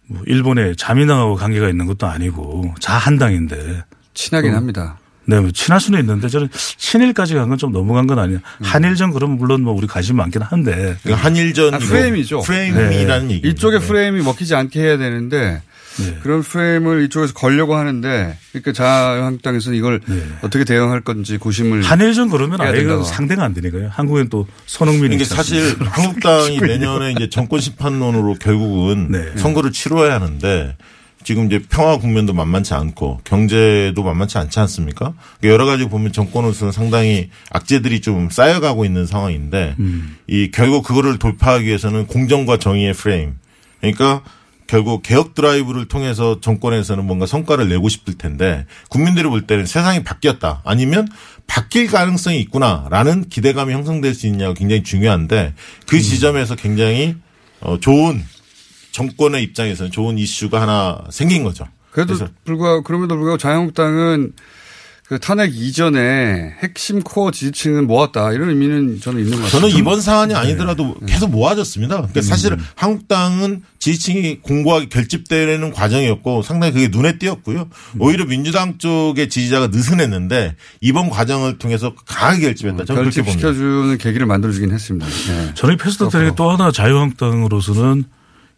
뭐 0.06 0.22
일본에 0.28 0.76
자민당하고 0.76 1.36
관계가 1.36 1.70
있는 1.70 1.88
것도 1.88 2.06
아니고 2.08 2.76
자한당인데. 2.80 3.84
친하긴 4.14 4.54
어. 4.54 4.58
합니다. 4.58 5.00
네, 5.26 5.40
뭐 5.40 5.52
친할 5.52 5.80
수는 5.80 6.00
있는데 6.02 6.28
저는 6.28 6.50
친일까지 6.78 7.36
간 7.36 7.48
건 7.50 7.58
좀 7.58 7.72
넘어간 7.72 8.08
건 8.08 8.20
아니야. 8.20 8.40
한일전 8.62 9.12
그러면 9.14 9.38
물론 9.38 9.62
뭐 9.64 9.74
우리 9.74 9.88
관심 9.88 10.18
많긴 10.18 10.42
한데. 10.42 10.98
그러니까 11.04 11.26
한일전 11.26 11.74
아, 11.76 11.78
프레임이죠. 11.78 12.42
프레임이라는 12.42 13.32
얘기. 13.32 13.48
이쪽의 13.50 13.80
프레임이 13.82 14.22
먹히지 14.24 14.56
않게 14.56 14.82
해야 14.82 14.98
되는데 14.98 15.62
네. 16.00 16.18
그런 16.24 16.42
프레임을 16.42 17.04
이쪽에서 17.06 17.34
걸려고 17.34 17.76
하는데 17.76 18.36
그러니까 18.52 18.74
자유한국당에서는 18.74 19.78
이걸 19.78 20.02
어떻게 20.42 20.64
대응할 20.66 21.02
건지 21.02 21.38
고심을 21.38 21.84
한일전 21.84 22.30
그러면 22.32 22.60
아예 22.62 22.72
그 22.72 22.78
된다고. 22.80 23.04
상대가 23.04 23.44
안 23.44 23.54
되니까요. 23.54 23.90
한국엔 23.94 24.30
또 24.30 24.48
손흥민이 24.66 25.14
이게 25.16 25.24
있지 25.24 25.36
사실? 25.36 25.76
한국당이 25.86 26.58
내년에 26.60 27.12
이제 27.12 27.30
정권 27.30 27.60
심판론으로 27.60 28.36
결국은 28.42 29.12
네. 29.12 29.32
선거를 29.38 29.72
치러야 29.72 30.16
하는데 30.16 30.76
지금 31.24 31.48
이제 31.48 31.60
평화 31.70 31.98
국면도 31.98 32.34
만만치 32.34 32.74
않고 32.74 33.22
경제도 33.24 34.04
만만치 34.04 34.38
않지 34.38 34.60
않습니까? 34.60 35.14
그러니까 35.40 35.54
여러 35.54 35.66
가지 35.66 35.86
보면 35.88 36.12
정권으로서는 36.12 36.72
상당히 36.72 37.30
악재들이 37.52 38.02
좀 38.02 38.30
쌓여가고 38.30 38.86
있는 38.86 39.06
상황인데 39.06 39.76
음. 39.80 40.18
이 40.28 40.52
결국 40.52 40.84
그거를 40.84 41.20
돌파하기 41.20 41.66
위해서는 41.66 42.08
공정과 42.08 42.58
정의의 42.58 42.94
프레임. 42.94 43.36
그러니까 43.80 44.24
결국 44.68 45.04
개혁 45.04 45.36
드라이브를 45.36 45.88
통해서 45.88 46.40
정권에서는 46.40 47.06
뭔가 47.06 47.26
성과를 47.26 47.70
내고 47.70 47.90
싶을 47.90 48.16
텐데 48.16 48.66
국민들이 48.90 49.28
볼 49.28 49.46
때는 49.46 49.66
세상이 49.66 50.04
바뀌었다 50.04 50.62
아니면 50.66 51.08
바뀔 51.48 51.88
가능성이 51.88 52.40
있구나라는 52.42 53.30
기대감이 53.30 53.74
형성될 53.74 54.14
수 54.14 54.26
있냐가 54.28 54.54
굉장히 54.54 54.84
중요한데 54.84 55.54
그 55.88 56.00
지점에서 56.00 56.56
굉장히 56.56 57.16
어, 57.60 57.80
좋은 57.80 58.24
정권의 58.94 59.44
입장에서는 59.44 59.92
좋은 59.92 60.18
이슈가 60.18 60.62
하나 60.62 61.04
생긴 61.10 61.44
거죠. 61.44 61.68
그래도 61.92 62.16
불구하고 62.46 62.84
그럼에도 62.84 63.16
불구하고 63.16 63.38
자유한국당은 63.38 64.32
그 65.06 65.20
탄핵 65.20 65.54
이전에 65.54 66.56
핵심 66.64 67.02
코어 67.02 67.32
지지층은 67.32 67.88
모았다 67.88 68.32
이런 68.32 68.50
의미는 68.50 69.02
저는 69.02 69.20
있는 69.20 69.38
것 69.38 69.44
같아요. 69.44 69.62
저는 69.62 69.76
이번 69.76 70.00
사안이 70.00 70.34
아니더라도 70.34 70.96
계속 71.06 71.30
모아졌습니다. 71.30 71.98
그러니까 71.98 72.22
사실은 72.22 72.58
한국당은 72.76 73.64
지지층이 73.80 74.40
공고하게 74.42 74.88
결집되는 74.88 75.74
과정이었고 75.74 76.42
상당히 76.42 76.74
그게 76.74 76.88
눈에 76.88 77.18
띄었고요. 77.18 77.68
오히려 78.00 78.26
민주당 78.26 78.78
쪽의 78.78 79.30
지지자가 79.30 79.68
느슨했는데 79.68 80.56
이번 80.82 81.10
과정을 81.10 81.58
통해서 81.58 81.94
강하게 82.06 82.42
결집했다. 82.42 82.86
저는 82.86 83.02
그렇게 83.02 83.22
봅니다. 83.24 83.42
결집시켜주는 83.42 83.98
계기를 83.98 84.26
만들어주긴 84.26 84.72
했습니다. 84.72 85.06
네. 85.06 85.52
저는 85.56 85.76
이 85.76 85.78
패스트 85.78 86.08
트랙이 86.10 86.32
또 86.38 86.50
하나 86.50 86.72
자유한국당으로서는 86.72 88.06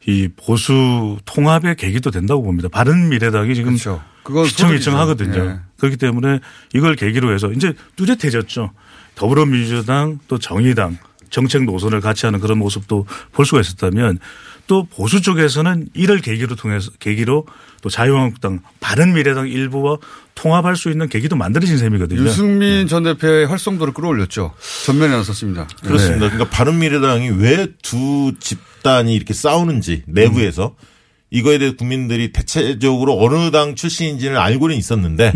이 0.07 0.29
보수 0.35 1.17
통합의 1.25 1.75
계기도 1.75 2.11
된다고 2.11 2.43
봅니다. 2.43 2.69
바른 2.69 3.09
미래당이 3.09 3.55
지금 3.55 3.71
그렇죠. 3.71 4.01
휘청휘청하거든요. 4.23 5.33
소득이죠. 5.33 5.51
예. 5.51 5.59
그렇기 5.77 5.97
때문에 5.97 6.39
이걸 6.73 6.95
계기로 6.95 7.33
해서 7.33 7.51
이제 7.51 7.73
뚜렷해졌죠. 7.95 8.71
더불어민주당 9.15 10.19
또 10.27 10.37
정의당 10.37 10.97
정책 11.35 11.65
노선을 11.65 11.99
같이 11.99 12.25
하는 12.25 12.39
그런 12.39 12.57
모습도 12.59 13.05
볼 13.33 13.45
수가 13.45 13.59
있었다면 13.59 14.19
또 14.67 14.85
보수 14.85 15.21
쪽에서는 15.21 15.89
이를 15.93 16.21
계기로 16.21 16.55
통해서 16.55 16.91
계기로 16.99 17.45
또 17.81 17.89
자유한국당 17.89 18.61
바른미래당 18.79 19.49
일부와 19.49 19.97
통합할 20.33 20.77
수 20.77 20.89
있는 20.89 21.09
계기도 21.09 21.35
만들어진 21.35 21.77
셈이거든요. 21.77 22.21
유승민 22.21 22.87
전 22.87 23.03
대표의 23.03 23.47
활성도를 23.47 23.93
끌어올렸죠. 23.93 24.53
전면에 24.85 25.13
나섰습니다. 25.17 25.67
그렇습니다. 25.83 26.29
그러니까 26.29 26.49
바른미래당이 26.49 27.31
왜 27.31 27.67
두 27.83 28.31
집단이 28.39 29.13
이렇게 29.13 29.33
싸우는지 29.33 30.03
내부에서 30.07 30.75
이거에 31.31 31.57
대해 31.57 31.71
국민들이 31.75 32.31
대체적으로 32.31 33.19
어느 33.21 33.51
당 33.51 33.75
출신인지는 33.75 34.37
알고는 34.37 34.73
있었는데 34.77 35.33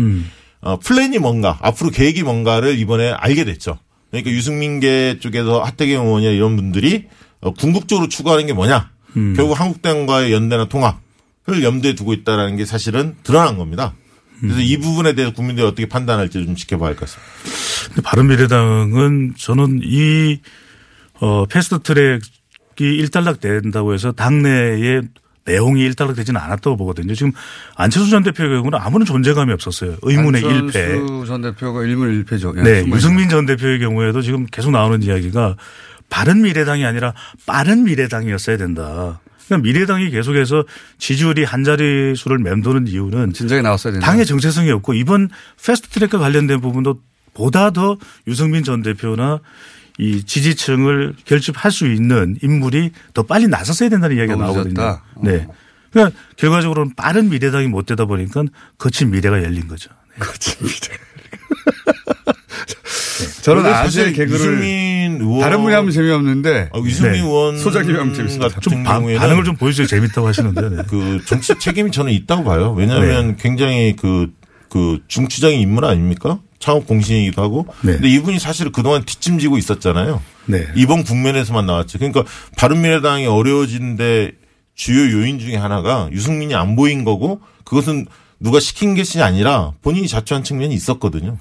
어, 0.62 0.78
플랜이 0.78 1.18
뭔가 1.18 1.58
앞으로 1.60 1.90
계획이 1.90 2.22
뭔가를 2.22 2.78
이번에 2.78 3.10
알게 3.10 3.44
됐죠. 3.44 3.78
그러니까 4.10 4.30
유승민계 4.30 5.18
쪽에서 5.20 5.62
하태경 5.62 6.06
의원이나 6.06 6.32
이런 6.32 6.56
분들이 6.56 7.06
어, 7.40 7.52
궁극적으로 7.54 8.08
추구하는 8.08 8.46
게 8.46 8.52
뭐냐. 8.52 8.90
결국 9.34 9.58
한국당과의 9.58 10.32
연대나 10.32 10.68
통합을 10.68 11.62
염두에 11.64 11.94
두고 11.96 12.12
있다는 12.12 12.56
게 12.56 12.64
사실은 12.64 13.16
드러난 13.24 13.56
겁니다. 13.56 13.94
그래서 14.40 14.60
이 14.60 14.76
부분에 14.78 15.14
대해서 15.14 15.34
국민들이 15.34 15.66
어떻게 15.66 15.86
판단할지 15.88 16.44
좀 16.44 16.54
지켜봐야 16.54 16.90
할 16.90 16.96
것 16.96 17.08
같습니다. 17.10 18.02
바른미래당은 18.08 19.34
저는 19.36 19.80
이 19.82 20.38
어, 21.20 21.44
패스트 21.46 21.80
트랙이 21.82 22.20
일단락 22.78 23.40
된다고 23.40 23.92
해서 23.94 24.12
당내에 24.12 25.02
내용이 25.44 25.82
일단락 25.82 26.16
되지는 26.16 26.40
않았다고 26.40 26.76
보거든요. 26.76 27.14
지금 27.14 27.32
안철수 27.76 28.10
전 28.10 28.22
대표의 28.22 28.50
경우는 28.50 28.78
아무런 28.78 29.04
존재감이 29.06 29.52
없었어요. 29.52 29.96
의문의 30.02 30.44
안철수 30.44 30.78
1패. 30.78 31.26
전 31.26 31.42
대표가 31.42 31.82
일문 31.84 32.24
1패죠. 32.24 32.56
예, 32.58 32.62
네. 32.62 32.84
유승민 32.86 33.28
전 33.28 33.46
대표의 33.46 33.78
경우에도 33.80 34.22
지금 34.22 34.46
계속 34.46 34.70
나오는 34.70 35.02
이야기가 35.02 35.56
바른 36.08 36.42
미래당이 36.42 36.84
아니라 36.84 37.14
빠른 37.46 37.84
미래당이었어야 37.84 38.56
된다. 38.56 39.20
그러니까 39.46 39.64
미래당이 39.64 40.10
계속해서 40.10 40.64
지지율이 40.98 41.44
한 41.44 41.64
자리 41.64 42.14
수를 42.14 42.38
맴도는 42.38 42.86
이유는 42.86 43.32
진작에 43.32 43.62
나왔어야 43.62 43.92
된다. 43.94 44.06
당의 44.06 44.26
정체성이 44.26 44.70
없고 44.70 44.94
이번 44.94 45.28
패스트 45.64 45.88
트랙과 45.88 46.18
관련된 46.18 46.60
부분도 46.60 47.00
보다 47.34 47.70
더 47.70 47.96
유승민 48.26 48.62
전 48.62 48.82
대표나 48.82 49.40
이 50.00 50.24
지지층을 50.24 51.14
결집할 51.26 51.70
수 51.70 51.86
있는 51.86 52.36
인물이 52.42 52.90
더 53.12 53.22
빨리 53.22 53.46
나섰어야 53.48 53.90
된다는 53.90 54.16
이야기가 54.16 54.36
나오거든요. 54.36 54.72
늦었다? 54.72 55.02
네. 55.22 55.46
그러니까 55.92 56.18
결과적으로는 56.36 56.94
빠른 56.96 57.28
미래당이 57.28 57.66
못 57.66 57.84
되다 57.84 58.06
보니까 58.06 58.44
거친 58.78 59.10
미래가 59.10 59.42
열린 59.42 59.68
거죠. 59.68 59.90
네. 60.18 60.24
거친 60.26 60.54
미래. 60.60 61.00
저는 63.42 63.66
아재 63.66 63.74
사실 64.00 64.12
개그를 64.14 64.34
유승민 64.38 65.20
의원 65.20 65.40
다른 65.40 65.62
분이 65.62 65.74
하면 65.74 65.90
재미없는데 65.90 66.70
아, 66.72 66.78
유승민 66.78 67.12
네. 67.12 67.18
의원 67.20 67.58
소장님이 67.58 67.98
하면 67.98 68.14
재밌습니다. 68.14 68.60
좀 68.60 68.82
바- 68.82 69.00
반응을 69.00 69.44
좀 69.44 69.56
보여주세요. 69.56 69.86
재밌다고 69.86 70.26
하시는데. 70.28 70.68
네. 70.70 70.82
그 70.88 71.20
정치 71.26 71.54
책임이 71.58 71.90
저는 71.90 72.12
있다고 72.12 72.44
봐요. 72.44 72.72
왜냐하면 72.72 73.36
굉장히 73.36 73.96
그, 73.96 74.32
그 74.70 75.00
중추적인 75.08 75.58
인물 75.60 75.84
아닙니까? 75.84 76.38
창업 76.60 76.86
공신이기도 76.86 77.42
하고. 77.42 77.66
네. 77.82 77.94
근데 77.94 78.08
이분이 78.08 78.38
사실 78.38 78.70
그동안 78.70 79.04
뒷짐지고 79.04 79.58
있었잖아요. 79.58 80.22
네. 80.46 80.68
이번 80.76 81.02
국면에서만 81.02 81.66
나왔죠. 81.66 81.98
그러니까 81.98 82.24
바른미래당이 82.56 83.26
어려워지는데 83.26 84.32
주요 84.74 85.18
요인 85.18 85.38
중에 85.38 85.56
하나가 85.56 86.08
유승민이 86.12 86.54
안 86.54 86.76
보인 86.76 87.04
거고 87.04 87.40
그것은 87.64 88.06
누가 88.38 88.60
시킨 88.60 88.94
것이 88.94 89.20
아니라 89.20 89.72
본인이 89.82 90.06
자초한 90.06 90.44
측면이 90.44 90.74
있었거든요. 90.74 91.38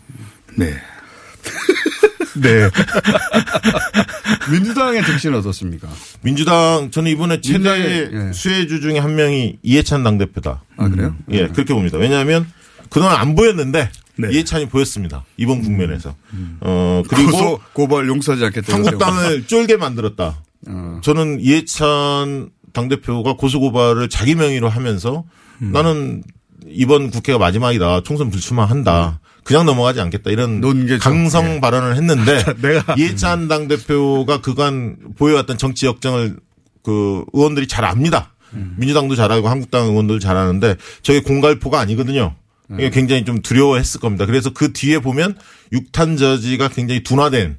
네. 0.55 0.73
네. 2.41 2.69
민주당의 4.51 5.03
정신은 5.05 5.39
어떻습니까? 5.39 5.87
민주당 6.21 6.89
저는 6.91 7.11
이번에 7.11 7.41
최대 7.41 7.57
민주당의, 7.57 8.09
예. 8.13 8.33
수혜주 8.33 8.81
중에 8.81 8.99
한 8.99 9.15
명이 9.15 9.59
이해찬 9.63 10.03
당대표다. 10.03 10.63
아 10.77 10.89
그래요? 10.89 11.15
예, 11.31 11.47
그렇게 11.47 11.73
봅니다. 11.73 11.97
왜냐하면 11.97 12.47
그동안 12.89 13.17
안 13.17 13.35
보였는데 13.35 13.89
네. 14.17 14.29
이해찬이 14.31 14.67
보였습니다. 14.67 15.23
이번 15.37 15.61
국면에서. 15.61 16.15
어, 16.61 17.03
그리고 17.07 17.31
고소, 17.31 17.59
고발 17.73 18.07
용서하지 18.07 18.45
않겠다. 18.45 18.73
한국당을 18.73 19.47
쫄게 19.47 19.77
만들었다. 19.77 20.43
어. 20.67 20.99
저는 21.03 21.39
이해찬 21.39 22.49
당대표가 22.73 23.33
고소고발을 23.33 24.09
자기 24.09 24.35
명의로 24.35 24.69
하면서 24.69 25.23
나는 25.59 26.23
이번 26.67 27.09
국회가 27.09 27.39
마지막이다. 27.39 28.01
총선 28.01 28.29
불출마한다. 28.29 29.19
그냥 29.43 29.65
넘어가지 29.65 29.99
않겠다 30.01 30.29
이런 30.29 30.61
강성 30.99 31.59
발언을 31.59 31.95
했는데 31.95 32.43
이해찬 32.97 33.47
당 33.47 33.67
대표가 33.67 34.41
그간 34.41 34.97
보여왔던 35.17 35.57
정치 35.57 35.85
역정을 35.87 36.37
그 36.83 37.23
의원들이 37.33 37.67
잘 37.67 37.85
압니다. 37.85 38.33
민주당도 38.51 39.15
잘 39.15 39.31
알고 39.31 39.47
한국당 39.47 39.85
의원들 39.87 40.19
잘 40.19 40.37
아는데 40.37 40.75
저게 41.01 41.21
공갈포가 41.21 41.79
아니거든요. 41.79 42.35
이게 42.73 42.89
굉장히 42.89 43.25
좀 43.25 43.41
두려워했을 43.41 43.99
겁니다. 43.99 44.25
그래서 44.25 44.51
그 44.51 44.73
뒤에 44.73 44.99
보면 44.99 45.35
육탄 45.71 46.17
저지가 46.17 46.69
굉장히 46.69 47.03
둔화된 47.03 47.57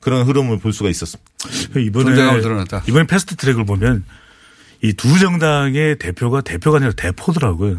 그런 0.00 0.26
흐름을 0.26 0.58
볼 0.58 0.72
수가 0.72 0.88
있었습니다. 0.90 1.30
이번에 1.78 2.04
존재감을 2.06 2.42
드러냈다. 2.42 2.82
이번에 2.88 3.06
패스트 3.06 3.36
트랙을 3.36 3.64
보면 3.64 4.04
이 4.82 4.92
두 4.94 5.18
정당의 5.18 5.98
대표가 5.98 6.40
대표가 6.40 6.78
아니라 6.78 6.92
대포더라고요. 6.92 7.78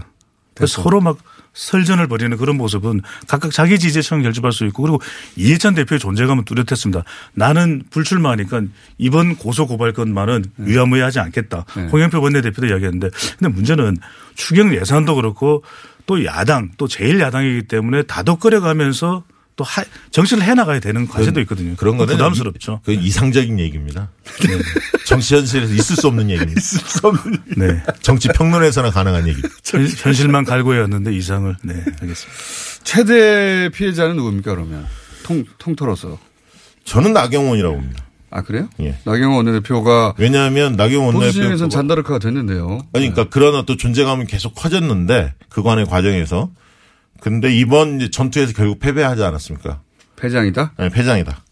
그래서 0.54 0.82
서로 0.84 1.02
막 1.02 1.18
설전을 1.54 2.08
벌이는 2.08 2.38
그런 2.38 2.58
모습은 2.58 3.02
각각 3.28 3.52
자기 3.52 3.78
지지층을 3.80 4.24
결집할 4.24 4.52
수 4.54 4.66
있고 4.68 4.84
그리고 4.84 5.02
이해찬 5.36 5.74
대표의 5.76 6.00
존재감은 6.00 6.46
뚜렷했습니다. 6.46 7.04
나는 7.34 7.84
불출마하니까 7.90 8.62
이번 8.98 9.36
고소 9.36 9.68
고발 9.68 9.92
건만은 9.94 10.46
위험무해하지 10.58 11.20
않겠다. 11.20 11.66
네. 11.76 11.88
홍영표 11.88 12.22
원내대표도 12.22 12.68
이야기했는데 12.68 13.10
근데 13.40 13.54
문제는 13.54 13.98
추경 14.36 14.74
예산도 14.76 15.16
그렇고 15.16 15.64
또 16.12 16.25
야당 16.25 16.72
또 16.77 16.89
제일 16.89 17.22
야당이기 17.22 17.68
때문에 17.70 18.03
다독거려가면서 18.03 19.24
또 19.56 19.63
하- 19.63 19.86
정치를 20.12 20.44
해나가야 20.44 20.82
되는 20.82 21.08
과제도 21.08 21.39
있거든요. 21.41 21.74
그런 21.77 21.96
거는 21.98 22.15
부담스럽죠. 22.15 22.82
그 22.84 22.91
이상적인 22.91 23.60
얘기입니다. 23.60 24.10
네. 24.46 24.60
정치 25.06 25.36
현실에서 25.36 25.74
있을 25.74 25.96
수 25.96 26.08
없는 26.08 26.30
얘기입니다. 26.30 26.60
있을 26.60 26.80
수 26.82 27.08
없는 27.08 27.38
네. 27.56 27.82
정치 28.01 28.27
평론에서나 28.27 28.91
가능한 28.91 29.25
얘기. 29.30 29.41
현- 29.63 29.88
현실만 29.88 30.44
갈고해왔는데 30.44 31.13
이상을 31.15 31.56
네 31.63 31.74
알겠습니다. 32.01 32.39
최대 32.84 33.70
피해자는 33.70 34.18
누굽니까 34.18 34.53
그러면 34.53 34.86
통 35.24 35.46
통틀어서 35.60 36.20
저는 36.84 37.13
나경원이라고 37.13 37.75
봅니다. 37.75 38.03
아 38.32 38.42
그래요? 38.42 38.70
예. 38.80 38.98
나경원 39.04 39.46
원내대표가 39.46 40.14
왜냐하면 40.18 40.74
나경원 40.78 41.32
진영에서는 41.32 41.70
잔다르크가 41.70 42.18
됐는데요. 42.20 42.80
아니, 42.94 43.10
그러니까 43.10 43.26
그런 43.30 43.56
어떤 43.56 43.78
존재감은 43.78 44.26
계속 44.26 44.56
커졌는데 44.56 45.34
그간의 45.50 45.86
과정에서 45.86 46.50
근데 47.20 47.54
이번 47.54 47.98
이제 47.98 48.10
전투에서 48.10 48.54
결국 48.54 48.80
패배하지 48.80 49.22
않았습니까? 49.24 49.82
패장이다? 50.16 50.74
네, 50.80 50.90
패장이다. 50.90 51.44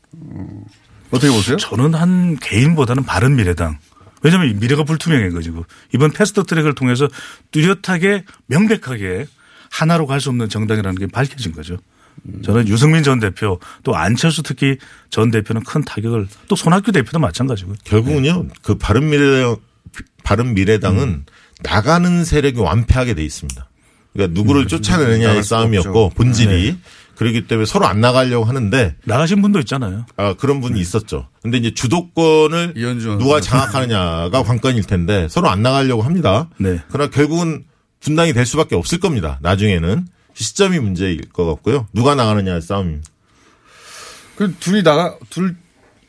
어떻게 1.12 1.32
보세요? 1.32 1.58
저는 1.58 1.94
한 1.96 2.38
개인보다는 2.38 3.04
바른 3.04 3.36
미래당. 3.36 3.78
왜냐하면 4.22 4.50
이 4.50 4.54
미래가 4.54 4.84
불투명한 4.84 5.34
거지고 5.34 5.66
이번 5.94 6.12
패스트 6.12 6.44
트랙을 6.44 6.76
통해서 6.76 7.08
뚜렷하게 7.52 8.24
명백하게 8.48 9.28
하나로 9.72 10.08
갈 10.08 10.20
수 10.20 10.30
없는 10.30 10.50
정당이라는 10.50 10.98
게 11.00 11.08
밝혀진 11.08 11.52
거죠. 11.52 11.78
저는 12.44 12.68
유승민 12.68 13.04
전 13.04 13.20
대표 13.20 13.60
또 13.84 13.96
안철수 13.96 14.44
특히 14.44 14.78
전 15.10 15.32
대표는 15.32 15.64
큰 15.64 15.84
타격을 15.84 16.28
또 16.48 16.56
손학규 16.56 16.92
대표도 16.92 17.20
마찬가지고요. 17.20 17.76
결국은요, 17.84 18.48
그 18.62 18.76
바른 18.76 19.10
미래당, 19.10 19.58
바른 20.24 20.54
미래당은 20.54 21.26
나가는 21.62 22.24
세력이 22.24 22.60
완패하게 22.60 23.14
돼 23.14 23.24
있습니다. 23.24 23.70
그러니까 24.14 24.40
누구를 24.40 24.68
쫓아내느냐의 24.68 25.28
나갈 25.28 25.44
수 25.44 25.50
싸움이었고 25.50 26.06
없죠. 26.06 26.16
본질이 26.16 26.72
네. 26.72 26.78
그렇기 27.16 27.48
때문에 27.48 27.66
서로 27.66 27.86
안 27.86 28.00
나가려고 28.00 28.46
하는데 28.46 28.96
나가신 29.04 29.42
분도 29.42 29.60
있잖아요. 29.60 30.06
아 30.16 30.34
그런 30.36 30.62
분이 30.62 30.80
있었죠. 30.80 31.28
근데 31.42 31.58
이제 31.58 31.74
주도권을 31.74 32.76
누가 33.20 33.42
장악하느냐가 33.42 34.44
관건일 34.44 34.84
텐데 34.84 35.28
서로 35.30 35.50
안 35.50 35.62
나가려고 35.62 36.02
합니다. 36.02 36.50
네. 36.58 36.80
그러나 36.90 37.12
결국은 37.12 37.66
분당이 38.00 38.32
될 38.32 38.46
수밖에 38.46 38.76
없을 38.76 39.00
겁니다. 39.00 39.38
나중에는 39.42 40.08
시점이 40.40 40.80
문제일 40.80 41.22
것 41.30 41.46
같고요. 41.46 41.88
누가 41.94 42.16
나가느냐의 42.16 42.62
싸움입니다. 42.62 43.10
그 44.36 44.54
둘이 44.60 44.84
나가 44.84 45.18
둘 45.30 45.56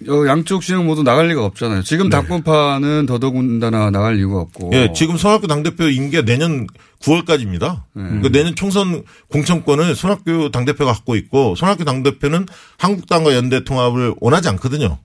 어, 0.09 0.27
양쪽 0.27 0.63
진영 0.63 0.87
모두 0.87 1.03
나갈 1.03 1.29
리가 1.29 1.45
없잖아요. 1.45 1.83
지금 1.83 2.09
당권파는 2.09 3.05
더더군다나 3.05 3.91
나갈 3.91 4.17
이유가 4.17 4.41
없고. 4.41 4.71
예, 4.73 4.93
지금 4.95 5.19
손학규 5.19 5.47
당대표 5.47 5.89
임기가 5.89 6.25
내년 6.25 6.67
9월까지입니다. 7.01 7.83
그러니까 7.93 8.29
내년 8.31 8.55
총선 8.55 9.03
공천권을 9.29 9.95
손학규 9.95 10.51
당대표가 10.53 10.93
갖고 10.93 11.17
있고 11.17 11.55
손학규 11.55 11.85
당대표는 11.85 12.47
한국당과 12.79 13.35
연대 13.35 13.63
통합을 13.63 14.15
원하지 14.21 14.49
않거든요. 14.49 14.99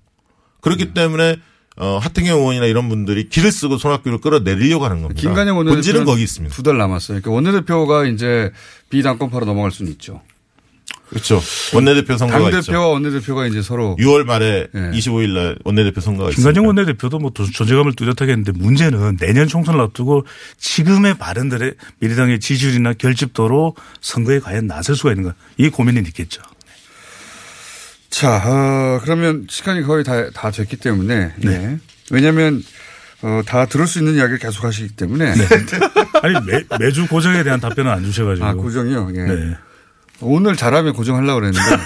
그렇기 0.62 0.94
때문에 0.94 1.38
어, 1.78 1.98
하태경 2.02 2.38
의원이나 2.40 2.66
이런 2.68 2.88
분들이 2.88 3.28
길을 3.28 3.52
쓰고 3.52 3.78
손학규를 3.78 4.20
끌어내리려고 4.20 4.86
하는 4.86 5.02
겁니다. 5.02 5.20
김관영 5.22 5.56
본질은 5.56 5.76
원내대표는 5.76 6.06
거기 6.06 6.24
있습니다. 6.24 6.56
두 6.56 6.64
달 6.64 6.78
남았어요. 6.78 7.20
그러니까 7.22 7.32
원내대표가 7.32 8.06
이제 8.06 8.52
비당권파로 8.90 9.46
넘어갈 9.46 9.72
수는 9.72 9.92
있죠. 9.94 10.22
그렇죠. 11.10 11.40
원내대표 11.74 12.18
선거가 12.18 12.40
당대표와 12.50 12.60
있죠. 12.62 12.90
원내대표가 12.92 13.46
이제 13.48 13.62
서로 13.62 13.96
6월 14.00 14.24
말에 14.24 14.68
예. 14.74 14.80
25일 14.98 15.30
날 15.34 15.58
원내대표 15.64 16.02
선거가 16.02 16.30
있습니다. 16.30 16.50
김관영 16.52 16.68
원내대표도 16.68 17.20
뭐 17.20 17.32
존재감을 17.32 17.94
뚜렷하게 17.94 18.32
했는데 18.32 18.52
문제는 18.54 19.18
내년 19.18 19.48
총선을 19.48 19.80
앞두고 19.82 20.26
지금의 20.58 21.18
바른들의 21.18 21.74
미래당의 22.00 22.40
지지율이나 22.40 22.94
결집도로 22.94 23.76
선거에 24.02 24.40
과연 24.40 24.66
나설 24.68 24.96
수가 24.96 25.12
있는가 25.12 25.36
이 25.58 25.70
고민이 25.70 26.00
있겠죠. 26.08 26.42
자, 28.16 28.38
어, 28.46 29.02
그러면 29.04 29.46
시간이 29.50 29.84
거의 29.84 30.06
다, 30.06 30.30
다 30.30 30.50
됐기 30.50 30.78
때문에. 30.78 31.34
네. 31.36 31.78
왜냐면, 32.12 32.64
하 33.20 33.28
어, 33.28 33.42
다 33.46 33.66
들을 33.66 33.86
수 33.88 34.00
있는 34.00 34.16
이야기를 34.16 34.40
계속 34.40 34.64
하시기 34.64 34.96
때문에. 34.96 35.34
아니 36.24 36.34
매, 36.46 36.64
매주 36.80 37.08
고정에 37.08 37.44
대한 37.44 37.60
답변은 37.60 37.92
안 37.92 38.06
주셔가지고. 38.06 38.48
아, 38.48 38.54
고정이요? 38.54 39.12
예. 39.16 39.22
네. 39.22 39.58
오늘 40.22 40.56
잘하면 40.56 40.94
고정하려고 40.94 41.42
그랬는데. 41.42 41.84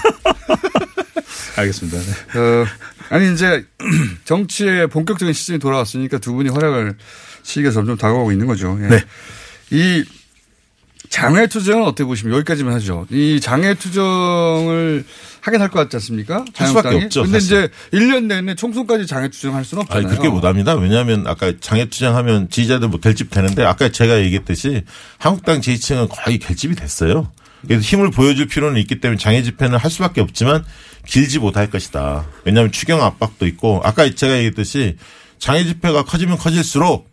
알겠습니다. 1.57 1.97
네. 1.97 2.39
어, 2.39 2.65
아니, 3.09 3.33
이제 3.33 3.65
정치의 4.25 4.85
본격적인 4.85 5.33
시즌이 5.33 5.57
돌아왔으니까 5.57 6.19
두 6.19 6.33
분이 6.33 6.49
활약을 6.49 6.93
시기가 7.41 7.71
점점 7.71 7.97
다가오고 7.97 8.31
있는 8.31 8.45
거죠. 8.45 8.77
예. 8.83 8.87
네. 8.87 9.03
이 9.71 10.05
장외 11.10 11.48
투쟁은 11.48 11.84
어떻게 11.84 12.04
보시면 12.06 12.36
여기까지만 12.36 12.74
하죠. 12.76 13.06
이 13.10 13.39
장외 13.41 13.74
투쟁을 13.74 15.04
하긴 15.41 15.62
할 15.62 15.69
것 15.69 15.80
같지 15.80 15.95
않습니까? 15.98 16.45
할 16.56 16.67
수밖에? 16.67 16.95
없죠, 16.95 17.24
근데 17.24 17.39
사실. 17.39 17.69
이제 17.91 17.98
1년 17.98 18.26
내내 18.26 18.56
총선까지 18.56 19.08
장외 19.08 19.30
투쟁할 19.30 19.65
수는 19.65 19.82
아니, 19.84 19.88
없잖아요. 20.06 20.10
그렇게 20.10 20.30
못합니다. 20.30 20.74
왜냐하면 20.76 21.26
아까 21.28 21.52
장애 21.60 21.86
투쟁하면 21.86 22.50
지지자들 22.50 22.89
뭐 22.89 23.00
결집 23.00 23.30
되는데 23.32 23.63
아까 23.63 23.89
제가 23.89 24.19
얘기했듯이 24.22 24.84
한국당 25.17 25.62
지지층은 25.62 26.10
거의 26.10 26.38
결집이 26.39 26.76
됐어요. 26.76 27.32
그래서 27.63 27.82
힘을 27.82 28.12
보여줄 28.12 28.48
필요는 28.48 28.80
있기 28.82 29.02
때문에 29.02 29.17
장애 29.17 29.41
집회는 29.43 29.78
할 29.78 29.91
수밖에 29.91 30.22
없지만 30.22 30.63
길지 31.06 31.39
못할 31.39 31.69
것이다. 31.69 32.26
왜냐하면 32.45 32.72
추경 32.72 33.02
압박도 33.04 33.48
있고 33.48 33.82
아까 33.84 34.10
제가 34.10 34.36
얘기했듯이 34.38 34.95
장애 35.39 35.63
집회가 35.65 36.04
커지면 36.04 36.38
커질수록 36.38 37.09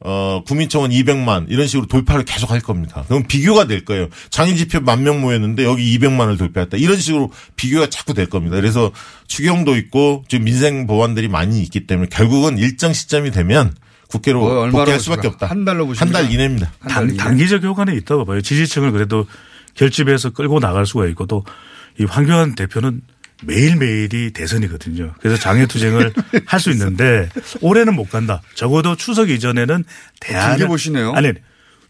어, 0.00 0.42
국민청원 0.46 0.90
200만 0.90 1.46
이런 1.48 1.66
식으로 1.66 1.86
돌파를 1.86 2.24
계속 2.24 2.50
할 2.50 2.60
겁니다. 2.60 3.04
그럼 3.08 3.24
비교가 3.26 3.66
될 3.66 3.84
거예요. 3.84 4.08
장애 4.30 4.54
집회 4.54 4.78
만명 4.78 5.20
모였는데 5.20 5.64
여기 5.64 5.98
200만을 5.98 6.38
돌파했다. 6.38 6.76
이런 6.76 6.98
식으로 6.98 7.32
비교가 7.56 7.88
자꾸 7.88 8.14
될 8.14 8.26
겁니다. 8.26 8.56
그래서 8.56 8.92
추경도 9.26 9.76
있고 9.76 10.24
지금 10.28 10.44
민생 10.44 10.86
보완들이 10.86 11.28
많이 11.28 11.60
있기 11.62 11.86
때문에 11.86 12.08
결국은 12.10 12.58
일정 12.58 12.92
시점이 12.92 13.32
되면 13.32 13.74
국회로 14.08 14.40
뭐 14.40 14.50
얼마로 14.60 14.70
복귀할 14.84 15.00
수밖에? 15.00 15.28
없다. 15.28 15.46
한 15.46 15.64
달로 15.64 15.80
한 15.84 15.88
보십니까? 15.88 16.22
달 16.22 16.32
이내입니다. 16.32 16.72
단, 16.88 17.16
단기적 17.16 17.64
효과는 17.64 17.94
있다고 17.96 18.24
봐요. 18.24 18.40
지지층을 18.40 18.92
그래도 18.92 19.26
결집해서 19.74 20.30
끌고 20.30 20.60
나갈 20.60 20.86
수가 20.86 21.06
있고 21.06 21.26
또 21.26 21.44
이 21.98 22.04
황교안 22.04 22.54
대표는 22.54 23.00
매일매일이 23.44 24.32
대선이거든요. 24.32 25.14
그래서 25.20 25.36
장애투쟁을 25.40 26.12
할 26.46 26.60
수 26.60 26.70
있는데 26.70 27.28
올해는 27.60 27.94
못 27.94 28.10
간다. 28.10 28.42
적어도 28.54 28.96
추석 28.96 29.30
이전에는 29.30 29.84
대안 30.20 30.56
길게 30.56 30.66
보시네요. 30.68 31.12
아니 31.12 31.32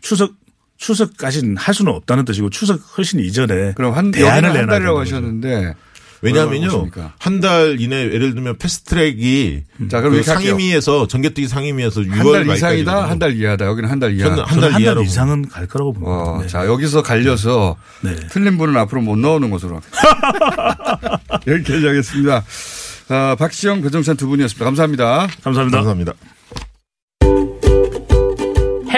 추석 0.01 0.33
추석까지는 0.77 1.57
할 1.57 1.75
수는 1.75 1.93
없다는 1.93 2.25
뜻이고 2.25 2.51
추석 2.51 2.81
훨씬 2.97 3.19
이전에 3.21 3.73
그럼 3.75 3.95
한, 3.95 4.11
대안을 4.13 4.53
내놔야 4.53 4.67
달이라고 4.67 4.79
되는 4.79 4.95
거죠. 4.95 5.17
하셨는데. 5.17 5.75
왜냐하면요? 6.23 6.89
한 7.19 7.41
달 7.41 7.77
이내 7.81 7.97
예를 8.13 8.35
들면 8.35 8.59
패스트트랙이 8.59 9.63
자, 9.91 10.01
그럼 10.01 10.15
그. 10.15 10.23
상임위에서 10.25 11.07
정개특위 11.07 11.47
상임위에서 11.47 12.01
6월 12.01 12.33
한 12.35 12.47
달 12.47 12.57
이상이다, 12.57 13.09
한 13.09 13.19
달 13.19 13.37
이하다. 13.37 13.67
여기는 13.67 13.89
한 13.89 14.01
달 14.01 14.15
이하. 14.15 14.29
저는 14.29 14.43
한달 14.45 14.65
한달 14.65 14.83
이하라고 14.83 15.05
이상은 15.05 15.49
갈 15.49 15.67
거라고 15.67 15.93
봅니다. 15.93 16.13
어, 16.13 16.41
네. 16.43 16.47
자, 16.49 16.67
여기서 16.67 17.03
갈려서 17.03 17.77
네. 18.03 18.17
틀린 18.31 18.59
분은 18.59 18.77
앞으로 18.77 19.01
못 19.03 19.17
나오는 19.17 19.49
것으로. 19.51 19.81
여기까지 21.47 21.87
하겠습니다. 21.87 22.45
아, 23.11 23.37
박시영, 23.39 23.83
배종찬 23.83 24.17
두 24.17 24.29
분이었습니다. 24.29 24.65
감사합니다. 24.65 25.29
감사합니다. 25.43 25.77
감사합니다. 25.79 26.13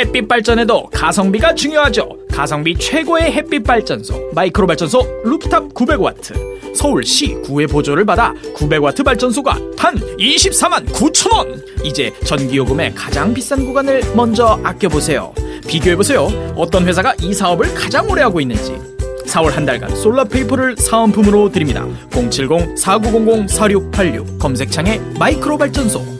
햇빛 0.01 0.27
발전에도 0.27 0.87
가성비가 0.87 1.55
중요하죠. 1.55 2.09
가성비 2.33 2.75
최고의 2.75 3.31
햇빛 3.33 3.63
발전소 3.63 4.31
마이크로 4.35 4.67
발전소 4.67 5.07
루프탑 5.25 5.75
900와트. 5.75 6.75
서울시 6.75 7.35
구의 7.43 7.67
보조를 7.67 8.07
받아 8.07 8.33
900와트 8.55 9.05
발전소가 9.05 9.59
단 9.77 9.97
24만 9.97 10.87
9천 10.87 11.35
원. 11.35 11.63
이제 11.85 12.11
전기요금의 12.25 12.95
가장 12.95 13.35
비싼 13.35 13.67
구간을 13.67 14.15
먼저 14.17 14.59
아껴보세요. 14.63 15.35
비교해보세요. 15.69 16.55
어떤 16.57 16.89
회사가 16.89 17.13
이 17.21 17.35
사업을 17.35 17.75
가장 17.75 18.09
오래 18.09 18.23
하고 18.23 18.41
있는지. 18.41 18.75
4월 19.27 19.51
한 19.51 19.67
달간 19.67 19.95
솔라페이퍼를 19.95 20.77
사은품으로 20.79 21.53
드립니다. 21.53 21.87
070-4900-4686 22.11 24.39
검색창에 24.39 24.99
마이크로 25.19 25.59
발전소 25.59 26.19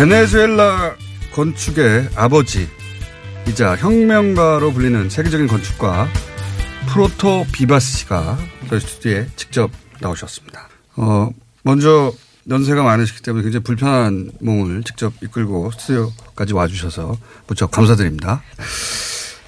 베네수엘라 0.00 0.96
건축의 1.34 2.08
아버지이자 2.14 3.76
혁명가로 3.80 4.72
불리는 4.72 5.10
세계적인 5.10 5.46
건축가 5.46 6.08
프로토 6.88 7.44
비바스 7.52 7.98
씨가 7.98 8.38
저희 8.70 8.80
스튜디오에 8.80 9.26
직접 9.36 9.70
나오셨습니다. 10.00 10.70
어, 10.96 11.28
먼저 11.64 12.14
연세가 12.48 12.82
많으시기 12.82 13.20
때문에 13.20 13.42
굉장히 13.42 13.62
불편한 13.62 14.30
몸을 14.40 14.84
직접 14.84 15.12
이끌고 15.22 15.70
스튜디오까지 15.72 16.54
와주셔서 16.54 17.18
무척 17.46 17.70
감사드립니다. 17.70 18.42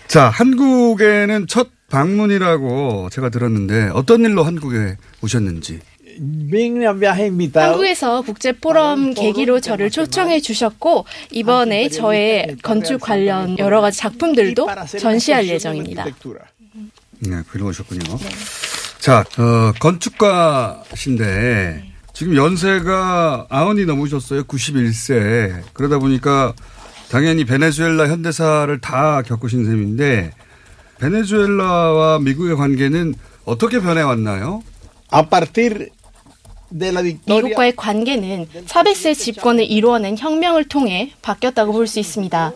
자, 0.06 0.28
한국에는 0.28 1.46
첫 1.46 1.70
방문이라고 1.88 3.08
제가 3.10 3.30
들었는데 3.30 3.88
어떤 3.94 4.20
일로 4.20 4.44
한국에 4.44 4.98
오셨는지 5.22 5.80
한국에서 7.68 8.22
국제 8.22 8.52
포럼 8.52 9.14
계기로 9.14 9.60
저를 9.60 9.90
초청해 9.90 10.40
주셨고 10.40 11.06
이번에 11.30 11.88
저의 11.88 12.56
건축 12.62 13.00
관련 13.00 13.58
여러 13.58 13.80
가지 13.80 13.98
작품들도 13.98 14.66
전시할 14.98 15.46
예정입니다. 15.48 16.04
네, 17.20 17.40
그러 17.50 17.66
오셨군요. 17.66 18.00
자, 18.98 19.24
어, 19.38 19.72
건축가신데 19.80 21.84
지금 22.12 22.36
연세가 22.36 23.46
아흔이 23.48 23.86
넘으셨어요. 23.86 24.44
91세. 24.44 25.62
그러다 25.72 25.98
보니까 25.98 26.52
당연히 27.10 27.44
베네수엘라 27.44 28.08
현대사를 28.08 28.80
다 28.80 29.22
겪으신 29.22 29.64
셈인데 29.64 30.32
베네수엘라와 30.98 32.18
미국의 32.20 32.56
관계는 32.56 33.14
어떻게 33.44 33.80
변해왔나요? 33.80 34.62
미국과의 37.26 37.76
관계는 37.76 38.46
차베스의 38.66 39.14
집권을 39.14 39.64
이루어낸 39.70 40.16
혁명을 40.18 40.64
통해 40.64 41.12
바뀌었다고 41.22 41.72
볼 41.72 41.86
수 41.86 41.98
있습니다. 42.00 42.52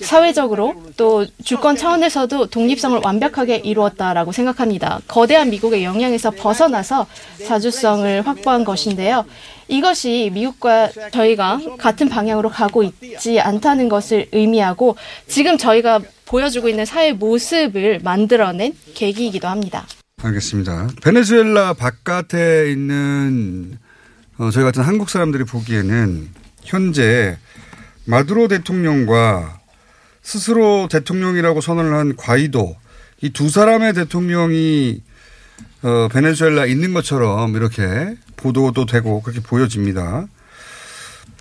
사회적으로 0.00 0.74
또 0.98 1.24
주권 1.42 1.74
차원에서도 1.74 2.46
독립성을 2.46 3.00
완벽하게 3.02 3.56
이루었다라고 3.56 4.30
생각합니다. 4.30 5.00
거대한 5.08 5.48
미국의 5.48 5.84
영향에서 5.84 6.32
벗어나서 6.32 7.06
자주성을 7.46 8.26
확보한 8.26 8.64
것인데요. 8.64 9.24
이것이 9.68 10.30
미국과 10.34 10.90
저희가 11.12 11.60
같은 11.78 12.10
방향으로 12.10 12.50
가고 12.50 12.82
있지 12.82 13.40
않다는 13.40 13.88
것을 13.88 14.28
의미하고 14.32 14.96
지금 15.28 15.56
저희가 15.56 16.00
보여주고 16.26 16.68
있는 16.68 16.84
사회 16.84 17.12
모습을 17.12 18.00
만들어낸 18.04 18.76
계기이기도 18.94 19.48
합니다. 19.48 19.86
알겠습니다. 20.22 20.88
베네수엘라 21.02 21.74
바깥에 21.74 22.70
있는 22.72 23.78
어, 24.38 24.50
저희 24.50 24.64
같은 24.64 24.82
한국 24.82 25.10
사람들이 25.10 25.44
보기에는 25.44 26.30
현재 26.64 27.36
마두로 28.06 28.48
대통령과 28.48 29.60
스스로 30.22 30.88
대통령이라고 30.90 31.60
선언을 31.60 31.94
한 31.94 32.16
과이도 32.16 32.76
이 33.20 33.30
두 33.30 33.50
사람의 33.50 33.92
대통령이 33.92 35.02
어, 35.82 36.08
베네수엘라 36.10 36.64
있는 36.66 36.94
것처럼 36.94 37.54
이렇게 37.54 38.16
보도도 38.36 38.86
되고 38.86 39.20
그렇게 39.20 39.40
보여집니다. 39.40 40.26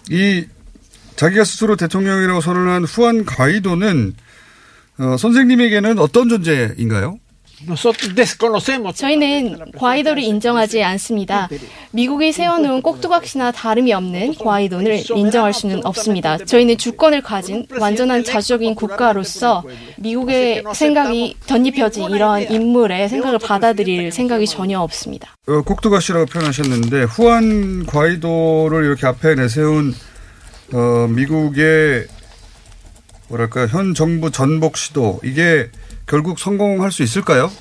이 0.09 0.45
자기가 1.15 1.45
스스로 1.45 1.77
대통령이라고 1.77 2.41
선언한 2.41 2.83
후안 2.83 3.23
과이도는 3.23 4.15
어, 4.97 5.15
선생님에게는 5.17 5.97
어떤 5.97 6.27
존재인가요? 6.27 7.19
저희는 8.93 9.71
과이도를 9.77 10.21
인정하지 10.21 10.83
않습니다. 10.83 11.47
미국이 11.91 12.31
세워놓은 12.31 12.81
꼭두각시나 12.81 13.51
다름이 13.51 13.93
없는 13.93 14.35
과이도를 14.35 15.03
인정할 15.15 15.53
수는 15.53 15.85
없습니다. 15.85 16.37
저희는 16.37 16.77
주권을 16.77 17.21
가진 17.21 17.65
완전한 17.79 18.23
자주적인 18.23 18.75
국가로서 18.75 19.63
미국의 19.97 20.63
생각이 20.73 21.37
덧입혀진 21.47 22.09
이러한 22.11 22.51
인물의 22.51 23.09
생각을 23.09 23.39
받아들일 23.39 24.11
생각이 24.11 24.45
전혀 24.47 24.79
없습니다. 24.79 25.35
어, 25.47 25.61
꼭두각시라고 25.61 26.25
표현하셨는데 26.25 27.03
후안 27.03 27.85
과이도를 27.85 28.83
이렇게 28.83 29.07
앞에 29.07 29.35
내세운 29.35 29.93
어, 30.73 31.07
미국의 31.09 32.07
뭐랄까 33.29 33.67
현 33.67 33.93
정부 33.93 34.31
전복 34.31 34.77
시도. 34.77 35.19
이게 35.23 35.69
결국 36.07 36.39
성공할 36.39 36.91
수 36.91 37.03
있을까요? 37.03 37.51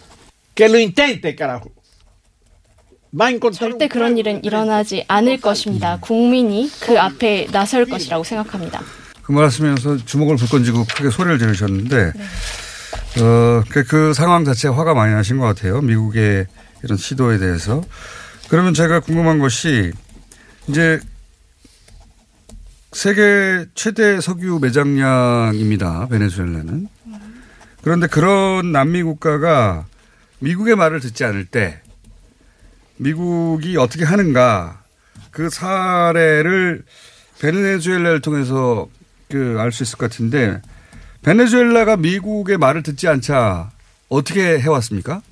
절대 3.53 3.89
그런 3.89 4.19
일은 4.19 4.43
일어나지 4.45 5.05
않을 5.07 5.41
것입니다. 5.41 5.99
국민이 6.01 6.71
그 6.81 6.99
앞에 6.99 7.47
나설 7.53 7.85
것이라고 7.87 8.25
생각합니다. 8.25 8.83
그 9.23 9.33
말씀하면서 9.33 10.05
주먹을 10.05 10.37
불건지고 10.37 10.85
크게 10.85 11.11
소리를 11.11 11.39
지르셨는데 11.39 12.13
네. 12.13 13.23
어, 13.23 13.63
그, 13.69 13.85
그 13.85 14.13
상황 14.13 14.45
자체가 14.45 14.77
화가 14.77 14.95
많이 14.95 15.15
나신 15.15 15.39
것 15.39 15.47
같아요. 15.47 15.81
미국의 15.81 16.47
이런 16.83 16.99
시도에 16.99 17.39
대해서. 17.39 17.83
그러면 18.49 18.75
제가 18.75 19.01
궁금한 19.01 19.39
것이 19.39 19.93
이제 20.69 21.01
세계 22.93 23.67
최대 23.75 24.21
석유 24.21 24.59
매장량입니다. 24.61 26.09
베네수엘라는. 26.09 26.89
그런데 27.85 28.07
그런 28.07 28.73
남미 28.73 29.03
국가가 29.03 29.85
미국의 30.39 30.75
말을 30.75 31.01
듣지 31.01 31.23
않을 31.25 31.45
때 31.45 31.81
미국이 32.97 33.77
어떻게 33.77 34.05
하는가 34.05 34.83
그 35.31 35.51
사례를 35.51 36.83
베네수엘라를 37.41 38.21
통해서 38.21 38.89
그 39.29 39.59
알 39.59 39.73
수 39.73 39.83
있을 39.83 39.99
것 39.99 40.11
같은데 40.11 40.61
베네수엘라가 41.23 41.97
미국의 41.97 42.57
말을 42.57 42.83
듣지 42.83 43.09
않자 43.09 43.71
어떻게 44.09 44.59
해왔습니까? 44.61 45.23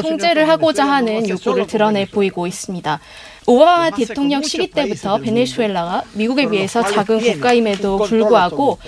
통제를 0.00 0.48
하고자 0.48 0.88
하는 0.88 1.28
욕구를 1.28 1.66
드러내 1.66 2.06
보이고 2.06 2.46
있습니다. 2.46 3.00
오바마 3.46 3.90
대통령 3.90 4.42
시기 4.42 4.70
때부터 4.70 5.18
베네수엘라가 5.18 6.04
미국에 6.14 6.48
비해서 6.48 6.82
작은 6.82 7.20
국가임에도 7.20 7.98
불구하고 7.98 8.78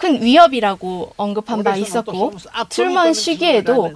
큰 0.00 0.22
위협이라고 0.22 1.12
언급한 1.16 1.62
바 1.64 1.76
있었고 1.76 2.32
트루먼 2.68 3.14
시기에도 3.14 3.92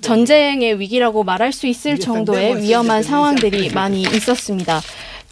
전쟁의 0.00 0.78
위기라고 0.80 1.24
말할 1.24 1.52
수 1.52 1.66
있을 1.66 1.98
정도의 1.98 2.62
위험한 2.62 3.02
상황들이 3.02 3.70
많이 3.70 4.02
있었습니다. 4.02 4.80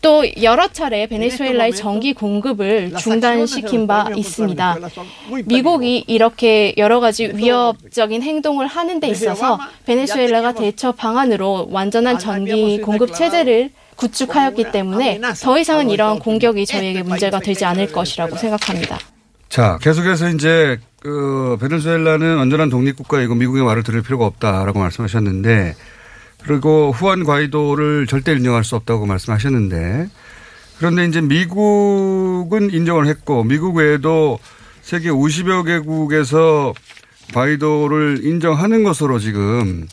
또 0.01 0.23
여러 0.43 0.69
차례 0.69 1.07
베네수엘라의 1.07 1.73
전기 1.75 2.13
공급을 2.13 2.95
중단시킨 2.99 3.87
바 3.87 4.11
있습니다. 4.15 4.79
미국이 5.47 6.05
이렇게 6.07 6.75
여러 6.77 7.01
가지 7.01 7.27
위협적인 7.35 8.23
행동을 8.23 8.67
하는 8.67 9.01
데 9.01 9.09
있어서 9.09 9.59
베네수엘라가 9.87 10.53
대처 10.53 10.93
방안으로 10.93 11.69
완전한 11.71 12.19
전기 12.19 12.83
공급 12.83 13.15
체제를 13.15 13.71
구축하였기 13.97 14.73
때문에 14.73 15.21
더 15.43 15.59
이상은 15.59 15.89
이러한 15.89 16.19
공격이 16.19 16.67
저희에게 16.67 17.03
문제가 17.03 17.41
되지 17.41 17.65
않을 17.65 17.91
것이라고 17.93 18.37
생각합니다. 18.37 18.99
자, 19.55 19.79
계속해서 19.81 20.31
이제 20.31 20.81
그 20.99 21.57
베네수엘라는 21.61 22.39
완전한 22.39 22.71
독립국가이고 22.71 23.37
미국의 23.37 23.63
말을 23.63 23.85
들을 23.85 24.03
필요가 24.03 24.27
없다라고 24.27 24.81
말씀하셨는데 24.81 25.77
그리고 26.43 26.91
후한 26.91 27.23
과이도를 27.23 28.09
절대 28.09 28.33
인정할 28.33 28.65
수 28.65 28.75
없다고 28.75 29.07
말씀하셨는데 29.07 30.09
그런데 30.79 31.05
이제 31.05 31.21
미국은 31.21 32.71
인정을 32.73 33.07
했고 33.07 33.45
미국 33.45 33.77
외에도 33.77 34.41
세계 34.83 35.11
50여 35.11 35.65
개국에서 35.65 36.75
과이도를 37.33 38.25
인정하는 38.25 38.83
것으로 38.83 39.21
지금 39.21 39.87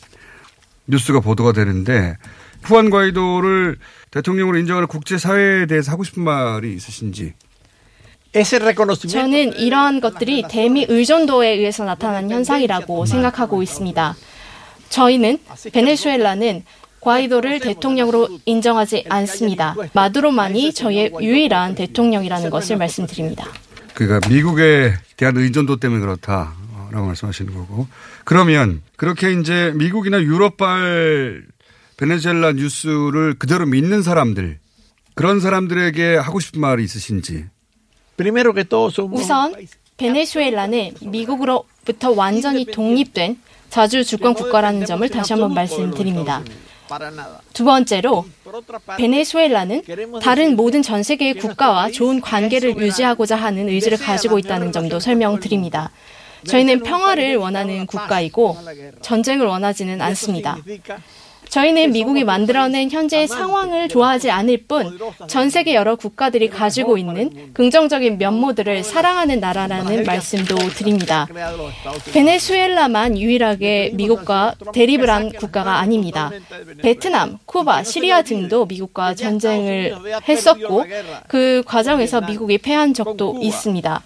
뉴스가 0.88 1.20
보도가 1.20 1.52
되는데 1.52 2.16
후안 2.64 2.90
과이도를 2.90 3.76
대통령으로 4.10 4.58
인정하는 4.58 4.88
국제사회에 4.88 5.66
대해서 5.66 5.92
하고 5.92 6.02
싶은 6.02 6.24
말이 6.24 6.74
있으신지. 6.74 7.34
저는 9.08 9.58
이러한 9.58 10.00
것들이 10.00 10.44
대미 10.48 10.86
의존도에 10.88 11.50
의해서 11.50 11.84
나타난 11.84 12.30
현상이라고 12.30 13.04
생각하고 13.04 13.62
있습니다. 13.62 14.16
저희는 14.88 15.38
베네수엘라는 15.72 16.64
과이도를 17.00 17.60
대통령으로 17.60 18.28
인정하지 18.46 19.04
않습니다. 19.08 19.74
마두로만이 19.92 20.72
저희의 20.72 21.12
유일한 21.20 21.74
대통령이라는 21.74 22.48
것을 22.48 22.76
말씀드립니다. 22.78 23.46
그러니까 23.94 24.28
미국에 24.28 24.94
대한 25.16 25.36
의존도 25.36 25.76
때문에 25.76 26.00
그렇다라고 26.00 27.06
말씀하시는 27.06 27.52
거고. 27.52 27.86
그러면 28.24 28.82
그렇게 28.96 29.32
이제 29.32 29.72
미국이나 29.74 30.22
유럽발 30.22 31.44
베네수엘라 31.96 32.52
뉴스를 32.52 33.34
그대로 33.38 33.66
믿는 33.66 34.02
사람들 34.02 34.58
그런 35.14 35.40
사람들에게 35.40 36.16
하고 36.16 36.40
싶은 36.40 36.60
말이 36.60 36.82
있으신지. 36.84 37.44
우선 39.16 39.54
베네수엘라는 39.96 40.94
미국으로부터 41.02 42.10
완전히 42.12 42.64
독립된 42.64 43.38
자주 43.70 44.04
주권 44.04 44.34
국가라는 44.34 44.84
점을 44.86 45.08
다시 45.08 45.32
한번 45.32 45.54
말씀드립니다. 45.54 46.42
두 47.54 47.64
번째로 47.64 48.26
베네수엘라는 48.98 49.82
다른 50.20 50.56
모든 50.56 50.82
전 50.82 51.02
세계의 51.02 51.34
국가와 51.34 51.90
좋은 51.90 52.20
관계를 52.20 52.76
유지하고자 52.76 53.36
하는 53.36 53.68
의지를 53.68 53.96
가지고 53.98 54.38
있다는 54.38 54.72
점도 54.72 55.00
설명드립니다. 55.00 55.90
저희는 56.46 56.82
평화를 56.82 57.36
원하는 57.36 57.86
국가이고 57.86 58.58
전쟁을 59.00 59.46
원하지는 59.46 60.02
않습니다. 60.02 60.58
저희는 61.52 61.92
미국이 61.92 62.24
만들어낸 62.24 62.90
현재의 62.90 63.28
상황을 63.28 63.88
좋아하지 63.88 64.30
않을 64.30 64.64
뿐 64.66 64.98
전 65.26 65.50
세계 65.50 65.74
여러 65.74 65.96
국가들이 65.96 66.48
가지고 66.48 66.96
있는 66.96 67.52
긍정적인 67.52 68.16
면모들을 68.16 68.82
사랑하는 68.82 69.38
나라라는 69.38 70.04
말씀도 70.04 70.56
드립니다. 70.70 71.28
베네수엘라만 72.12 73.18
유일하게 73.18 73.92
미국과 73.94 74.54
대립을 74.72 75.10
한 75.10 75.30
국가가 75.30 75.78
아닙니다. 75.78 76.30
베트남, 76.80 77.38
쿠바, 77.44 77.84
시리아 77.84 78.22
등도 78.22 78.64
미국과 78.66 79.14
전쟁을 79.14 79.94
했었고 80.26 80.86
그 81.28 81.62
과정에서 81.66 82.22
미국이 82.22 82.56
패한 82.58 82.94
적도 82.94 83.38
있습니다. 83.42 84.02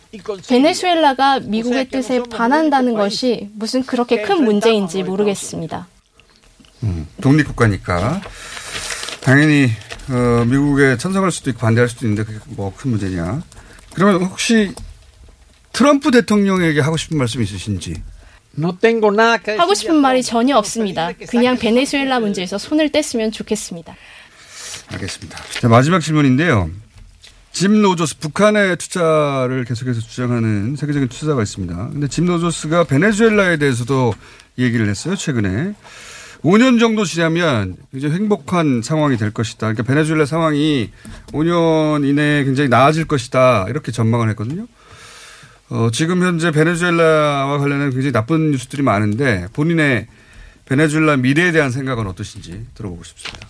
베네수엘라가 0.48 1.40
미국의 1.44 1.88
뜻에 1.90 2.22
반한다는 2.24 2.94
것이 2.94 3.48
무슨 3.54 3.84
그렇게 3.84 4.22
큰 4.22 4.42
문제인지 4.44 5.04
모르겠습니다. 5.04 5.86
음, 6.86 7.06
독립국가니까 7.20 8.20
당연히 9.22 9.70
어, 10.08 10.44
미국에 10.46 10.96
찬성할 10.96 11.30
수도 11.32 11.50
있고 11.50 11.60
반대할 11.60 11.88
수도 11.88 12.06
있는데 12.06 12.24
그게 12.24 12.38
뭐 12.48 12.72
큰 12.76 12.90
문제냐. 12.92 13.42
그러면 13.94 14.22
혹시 14.22 14.72
트럼프 15.72 16.10
대통령에게 16.10 16.80
하고 16.80 16.96
싶은 16.96 17.18
말씀 17.18 17.42
있으신지? 17.42 17.94
하고 19.58 19.74
싶은 19.74 19.96
말이 19.96 20.22
전혀 20.22 20.56
없습니다. 20.56 21.12
그냥 21.28 21.58
베네수엘라 21.58 22.20
문제에서 22.20 22.56
손을 22.56 22.88
뗐으면 22.90 23.32
좋겠습니다. 23.32 23.94
알겠습니다. 24.92 25.38
자, 25.60 25.68
마지막 25.68 25.98
질문인데요. 26.00 26.70
짐 27.52 27.82
로저스 27.82 28.18
북한의 28.18 28.76
투자를 28.76 29.64
계속해서 29.64 30.00
주장하는 30.00 30.76
세계적인 30.76 31.08
투자가 31.08 31.42
있습니다. 31.42 31.74
근데 31.90 32.08
짐 32.08 32.26
로저스가 32.26 32.84
베네수엘라에 32.84 33.56
대해서도 33.58 34.14
얘기를 34.58 34.88
했어요, 34.88 35.16
최근에. 35.16 35.74
5년 36.46 36.78
정도 36.78 37.04
지나면 37.04 37.76
굉장히 37.90 38.14
행복한 38.14 38.80
상황이 38.80 39.16
될 39.16 39.32
것이다. 39.32 39.66
그러니까 39.66 39.82
베네수엘라 39.82 40.26
상황이 40.26 40.90
5년 41.32 42.08
이내에 42.08 42.44
굉장히 42.44 42.68
나아질 42.68 43.06
것이다. 43.06 43.66
이렇게 43.68 43.90
전망을 43.90 44.30
했거든요. 44.30 44.68
어, 45.70 45.88
지금 45.92 46.22
현재 46.22 46.52
베네수엘라와 46.52 47.58
관련된 47.58 47.90
굉장히 47.90 48.12
나쁜 48.12 48.52
뉴스들이 48.52 48.82
많은데 48.82 49.48
본인의 49.54 50.06
베네수엘라 50.66 51.16
미래에 51.16 51.50
대한 51.50 51.72
생각은 51.72 52.06
어떠신지 52.06 52.66
들어보고 52.74 53.02
싶습니다. 53.02 53.48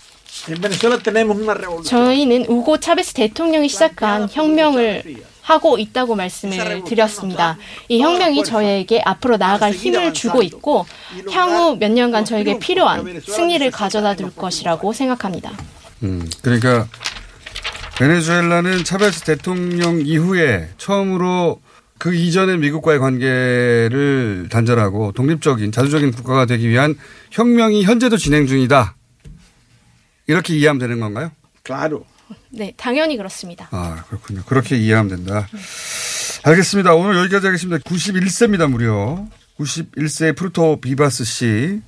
저희는 1.83 2.45
우고 2.47 2.79
차베스 2.79 3.13
대통령이 3.13 3.69
시작한 3.69 4.27
혁명을 4.31 5.03
하고 5.47 5.77
있다고 5.77 6.15
말씀을 6.15 6.83
드렸습니다. 6.83 7.57
이 7.87 8.01
혁명이 8.01 8.43
저희에게 8.43 9.01
앞으로 9.05 9.37
나아갈 9.37 9.71
힘을 9.71 10.13
주고 10.13 10.43
있고 10.43 10.85
향후 11.31 11.77
몇 11.77 11.89
년간 11.89 12.25
저에게 12.25 12.59
필요한 12.59 13.21
승리를 13.21 13.71
가져다 13.71 14.17
줄 14.17 14.35
것이라고 14.35 14.91
생각합니다. 14.91 15.53
음, 16.03 16.29
그러니까 16.41 16.87
베네수엘라는 17.97 18.83
차베스 18.83 19.21
대통령 19.21 20.01
이후에 20.01 20.67
처음으로 20.77 21.61
그 21.97 22.13
이전의 22.13 22.57
미국과의 22.57 22.99
관계를 22.99 24.49
단절하고 24.51 25.13
독립적인 25.13 25.71
자주적인 25.71 26.11
국가가 26.11 26.45
되기 26.45 26.67
위한 26.67 26.95
혁명이 27.31 27.83
현재도 27.83 28.17
진행 28.17 28.47
중이다. 28.47 28.95
이렇게 30.27 30.55
이해하면 30.55 30.79
되는 30.79 30.99
건가요? 30.99 31.31
claro. 31.63 32.03
네, 32.57 32.73
당연히 32.75 33.17
그렇습니다. 33.17 33.67
아, 33.69 34.03
그렇군요. 34.07 34.41
그렇게 34.45 34.77
이해하면 34.77 35.15
된다. 35.15 35.47
알겠습니다. 36.43 36.95
오늘 36.95 37.17
여기까지 37.17 37.45
하겠습니다. 37.45 37.77
91세입니다, 37.87 38.69
무려. 38.69 39.27
91세 39.59 40.35
프루토 40.35 40.81
비바스 40.81 41.23
씨. 41.23 41.81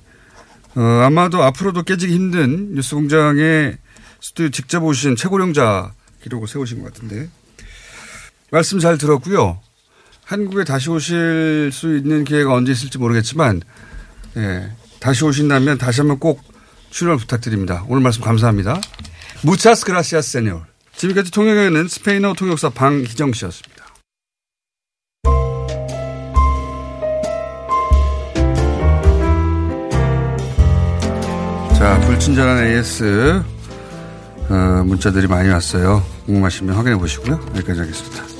어, 0.76 0.80
아마도 0.80 1.42
앞으로도 1.42 1.82
깨지기 1.82 2.14
힘든 2.14 2.74
뉴스 2.74 2.94
공장에 2.94 3.76
스튜디오 4.20 4.50
직접 4.50 4.84
오신 4.84 5.16
최고령자 5.16 5.92
기록을 6.22 6.46
세우신 6.46 6.82
것 6.82 6.94
같은데. 6.94 7.28
말씀 8.52 8.78
잘 8.78 8.96
들었고요. 8.96 9.60
한국에 10.24 10.62
다시 10.62 10.88
오실 10.90 11.70
수 11.72 11.96
있는 11.96 12.22
기회가 12.22 12.52
언제 12.54 12.70
있을지 12.70 12.98
모르겠지만, 12.98 13.62
예, 14.36 14.70
다시 15.00 15.24
오신다면 15.24 15.78
다시 15.78 16.00
한번 16.00 16.20
꼭 16.20 16.40
출연 16.90 17.16
부탁드립니다. 17.16 17.84
오늘 17.88 18.02
말씀 18.02 18.22
감사합니다. 18.22 18.80
무차스 19.42 19.86
그라시아스 19.86 20.32
세뇨 20.32 20.62
지금까지 20.94 21.30
통역에는 21.30 21.88
스페인어 21.88 22.34
통역사 22.34 22.70
방희정 22.70 23.32
씨였습니다. 23.32 23.86
자, 31.78 31.98
불친절한 32.00 32.66
AS 32.66 33.42
어, 34.50 34.82
문자들이 34.84 35.26
많이 35.26 35.48
왔어요. 35.48 36.04
궁금하시면 36.26 36.74
확인해 36.74 36.98
보시고요. 36.98 37.40
여기까지 37.56 37.80
하겠습니다. 37.80 38.39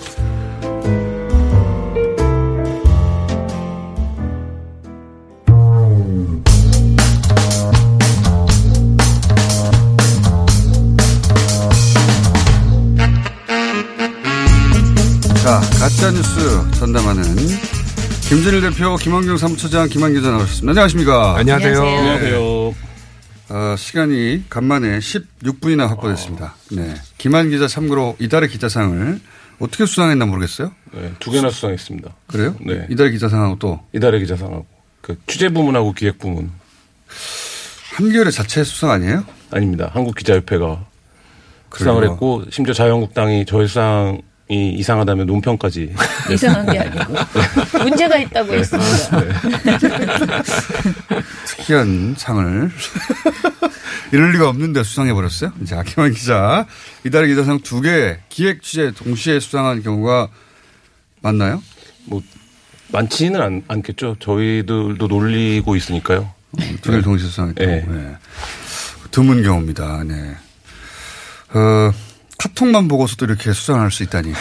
가짜 16.01 16.13
뉴스 16.13 16.79
전담하는 16.79 17.23
김준일 18.31 18.63
대표, 18.63 18.97
김원경 18.97 19.37
사무처장, 19.37 19.87
김한 19.91 20.15
기자 20.15 20.31
나오셨습니다. 20.31 20.71
안녕하십니까. 20.71 21.37
안녕하세요. 21.37 21.83
안녕하세요. 21.83 22.41
어, 23.51 23.75
시간이 23.77 24.45
간만에 24.49 24.99
16분이나 24.99 25.89
확보됐습니다. 25.89 26.55
네. 26.73 26.95
김한 27.19 27.51
기자 27.51 27.69
참고로 27.69 28.17
이달의 28.19 28.49
기자상을 28.49 29.21
어떻게 29.59 29.85
수상했나 29.85 30.25
모르겠어요. 30.25 30.73
네, 30.93 31.13
두 31.21 31.33
개나 31.33 31.51
수상했습니다. 31.51 32.15
그래요? 32.29 32.57
네. 32.65 32.87
이달의 32.89 33.13
기자상하고 33.13 33.59
또 33.59 33.81
이달의 33.93 34.21
기자상하고 34.21 34.65
그 35.03 35.19
취재 35.27 35.51
부문하고 35.51 35.93
기획 35.93 36.19
부문. 36.19 36.51
한겨레 37.97 38.31
자체 38.31 38.65
수상 38.65 38.91
아니에요? 38.93 39.23
아닙니다. 39.51 39.91
한국 39.93 40.15
기자협회가 40.15 40.83
수상을 41.77 42.01
그래요? 42.01 42.13
했고 42.13 42.43
심지어 42.51 42.73
자유한국당이 42.73 43.45
저희 43.45 43.67
수상이 43.67 44.23
이상하다면 44.55 45.27
논평까지 45.27 45.95
이상한 46.33 46.67
게 46.73 46.79
아니고 46.81 47.15
문제가 47.85 48.19
있다고 48.19 48.53
했습니다. 48.55 49.21
특이한 51.47 52.15
상을 52.19 52.71
이럴 54.13 54.33
리가 54.33 54.49
없는데 54.49 54.83
수상해 54.83 55.13
버렸어요. 55.13 55.53
자, 55.67 55.83
김한 55.85 56.13
기자 56.13 56.67
이달의 57.05 57.29
기자상 57.29 57.61
두 57.61 57.81
개 57.81 58.19
기획 58.29 58.63
취재 58.63 58.91
동시에 58.93 59.41
수상한 59.41 59.83
경우가 59.83 60.29
많나요? 61.23 61.63
뭐 62.07 62.21
많지는 62.89 63.41
않, 63.41 63.63
않겠죠. 63.69 64.17
저희들도 64.21 65.07
놀리고 65.07 65.77
있으니까요. 65.77 66.33
두 66.83 66.91
개를 66.91 67.03
동시에 67.03 67.29
수상했다고. 67.29 67.71
네. 67.71 67.85
네. 67.89 68.17
드문 69.13 69.43
경우입니다. 69.45 70.03
네. 70.05 70.35
어, 71.55 71.93
카톡만 72.41 72.89
보고서도 72.89 73.27
이렇게 73.27 73.53
수상할 73.53 73.91
수 73.91 74.03
있다니. 74.03 74.33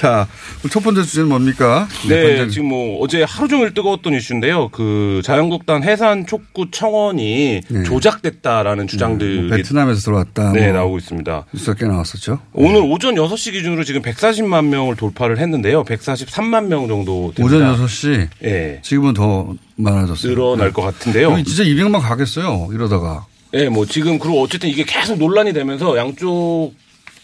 자, 0.00 0.28
첫 0.70 0.80
번째 0.80 1.02
주제는 1.02 1.28
뭡니까? 1.28 1.88
네, 2.08 2.28
반장. 2.28 2.48
지금 2.50 2.68
뭐 2.68 3.00
어제 3.02 3.24
하루 3.24 3.48
종일 3.48 3.74
뜨거웠던 3.74 4.14
이슈인데요. 4.14 4.68
그 4.68 5.20
자유한국당 5.24 5.82
해산 5.82 6.24
촉구 6.26 6.70
청원이 6.70 7.62
네. 7.68 7.82
조작됐다라는 7.82 8.86
주장들이 8.86 9.48
뭐 9.48 9.56
베트남에서 9.56 10.00
들어왔다. 10.00 10.52
네, 10.52 10.66
뭐 10.70 10.78
나오고 10.78 10.98
있습니다. 10.98 11.46
뉴스가 11.52 11.74
꽤 11.74 11.86
나왔었죠. 11.86 12.38
오늘 12.52 12.80
오전 12.80 13.16
6시 13.16 13.52
기준으로 13.52 13.82
지금 13.84 14.02
140만 14.02 14.66
명을 14.66 14.94
돌파를 14.96 15.38
했는데요. 15.38 15.84
143만 15.84 16.66
명 16.66 16.86
정도 16.86 17.32
됩니다. 17.34 17.72
오전 17.72 17.86
6시. 17.86 18.28
예. 18.44 18.78
지금은 18.82 19.14
더 19.14 19.54
많아졌어요. 19.76 20.32
늘어날 20.32 20.72
것 20.72 20.82
같은데요. 20.82 21.42
진짜 21.44 21.64
200만 21.64 22.00
가겠어요. 22.00 22.68
이러다가. 22.72 23.26
예, 23.54 23.68
뭐 23.68 23.84
지금 23.84 24.18
그리고 24.18 24.42
어쨌든 24.42 24.68
이게 24.68 24.84
계속 24.84 25.18
논란이 25.18 25.52
되면서 25.52 25.96
양쪽에 25.96 26.72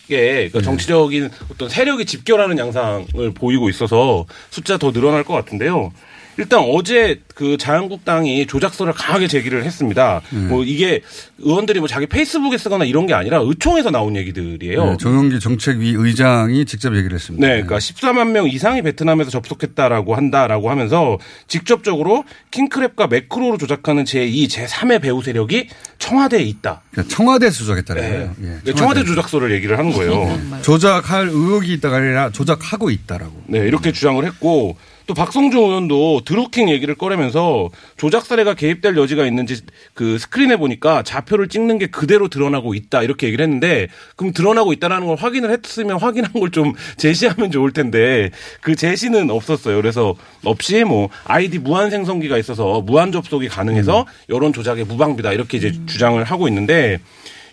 네. 0.08 0.48
그 0.50 0.60
정치적인 0.62 1.30
어떤 1.50 1.68
세력이 1.68 2.04
집결하는 2.04 2.58
양상을 2.58 3.32
보이고 3.34 3.68
있어서 3.70 4.26
숫자 4.50 4.76
더 4.76 4.92
늘어날 4.92 5.24
것 5.24 5.34
같은데요. 5.34 5.92
일단 6.38 6.60
어제 6.60 7.20
그 7.34 7.56
자유한국당이 7.58 8.46
조작설을 8.46 8.92
강하게 8.92 9.26
제기를 9.26 9.64
했습니다. 9.64 10.22
음. 10.32 10.46
뭐 10.48 10.64
이게 10.64 11.02
의원들이 11.38 11.80
뭐 11.80 11.88
자기 11.88 12.06
페이스북에 12.06 12.56
쓰거나 12.56 12.84
이런 12.84 13.06
게 13.06 13.14
아니라 13.14 13.40
의총에서 13.42 13.90
나온 13.90 14.16
얘기들이에요. 14.16 14.84
네, 14.84 14.96
조영기 14.98 15.40
정책위 15.40 15.94
의장이 15.96 16.64
직접 16.64 16.96
얘기를 16.96 17.14
했습니다. 17.14 17.44
네, 17.44 17.54
그러니까 17.54 17.78
14만 17.78 18.30
명 18.30 18.48
이상이 18.48 18.82
베트남에서 18.82 19.30
접속했다라고 19.30 20.14
한다라고 20.14 20.70
하면서 20.70 21.18
직접적으로 21.48 22.24
킹크랩과 22.52 23.10
매크로로 23.10 23.58
조작하는 23.58 24.04
제2, 24.04 24.48
제3의 24.48 25.02
배후 25.02 25.22
세력이 25.22 25.68
청와대에 25.98 26.42
있다. 26.42 26.82
그러니까 26.92 27.14
청와대 27.14 27.50
조작했다는 27.50 28.02
네. 28.02 28.08
거예요. 28.10 28.34
예, 28.42 28.58
네, 28.64 28.74
청와대 28.74 29.04
조작설을 29.04 29.52
얘기를 29.52 29.76
하는 29.76 29.92
거예요. 29.92 30.38
조작할 30.62 31.28
의혹이 31.28 31.72
있다가 31.74 31.96
아니라 31.96 32.30
조작하고 32.30 32.90
있다라고. 32.90 33.42
네, 33.46 33.58
이렇게 33.58 33.90
주장을 33.90 34.24
했고 34.24 34.76
또 35.08 35.14
박성중 35.14 35.64
의원도 35.64 36.20
드루킹 36.26 36.68
얘기를 36.68 36.94
꺼내면서 36.94 37.70
조작 37.96 38.26
사례가 38.26 38.52
개입될 38.52 38.94
여지가 38.94 39.24
있는지 39.24 39.62
그 39.94 40.18
스크린에 40.18 40.58
보니까 40.58 41.02
좌표를 41.02 41.48
찍는 41.48 41.78
게 41.78 41.86
그대로 41.86 42.28
드러나고 42.28 42.74
있다 42.74 43.02
이렇게 43.02 43.26
얘기를 43.28 43.42
했는데 43.42 43.88
그럼 44.16 44.34
드러나고 44.34 44.74
있다라는 44.74 45.06
걸 45.06 45.16
확인을 45.16 45.50
했으면 45.50 45.98
확인한 45.98 46.32
걸 46.32 46.48
좀 46.50 46.72
제시하면 46.96 47.50
좋을 47.50 47.72
텐데 47.72 48.30
그 48.60 48.74
제시는 48.74 49.30
없었어요. 49.30 49.76
그래서 49.76 50.14
없이 50.44 50.84
뭐 50.84 51.08
아이디 51.24 51.58
무한 51.58 51.90
생성기가 51.90 52.36
있어서 52.38 52.80
무한 52.80 53.12
접속이 53.12 53.48
가능해서 53.48 54.06
여론 54.28 54.52
조작에 54.52 54.84
무방비다 54.84 55.32
이렇게 55.32 55.56
이제 55.58 55.72
주장을 55.86 56.22
하고 56.24 56.48
있는데 56.48 56.98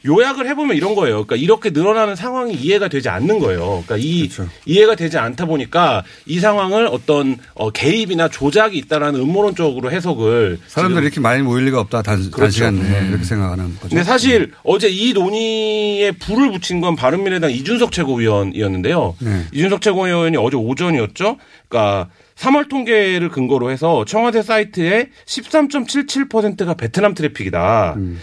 요약을 0.06 0.48
해보면 0.50 0.76
이런 0.76 0.96
거예요. 0.96 1.26
그러니까 1.26 1.36
이렇게 1.36 1.72
늘어나는 1.72 2.16
상황이 2.16 2.54
이해가 2.54 2.88
되지 2.88 3.10
않는 3.10 3.40
거예요. 3.40 3.84
그러니까 3.86 3.98
이 3.98 4.30
이해가 4.66 4.96
되지 4.96 5.18
않다 5.18 5.46
보니까 5.46 6.04
이 6.26 6.40
상황을 6.40 6.88
어떤 6.88 7.38
어, 7.54 7.72
개입이나 7.72 8.30
조작이 8.30 8.78
있다라는 8.78 9.20
음모론적으로 9.20 9.92
해석을 9.92 10.60
사람들이 10.68 11.06
이렇게 11.06 11.20
많이 11.20 11.42
모일 11.42 11.66
리가 11.66 11.80
없다. 11.82 12.02
단, 12.02 12.18
그렇죠. 12.32 12.38
단시간 12.38 12.76
내에 12.76 13.00
음. 13.02 13.10
이렇게 13.10 13.24
생각하는 13.24 13.76
거죠. 13.76 13.90
근데 13.90 14.04
사실 14.04 14.52
어제 14.64 14.88
이 14.90 15.14
논의에 15.14 16.12
불을 16.12 16.52
붙인 16.52 16.82
건 16.82 16.96
바른미래당 16.96 17.52
이준석 17.52 17.92
최고위원이었는데요. 17.92 19.16
네. 19.20 19.46
이준석 19.54 19.82
최고위원이 19.82 20.38
어제 20.38 20.56
오전이었죠. 20.58 21.38
그러니까 21.68 22.10
3월 22.36 22.70
통계를 22.70 23.30
근거로 23.30 23.72
해서 23.72 24.06
청와대 24.06 24.42
사이트에 24.42 25.10
13.77%가 25.26 26.74
베트남 26.76 27.14
트래픽이다. 27.14 27.94
음. 27.98 28.20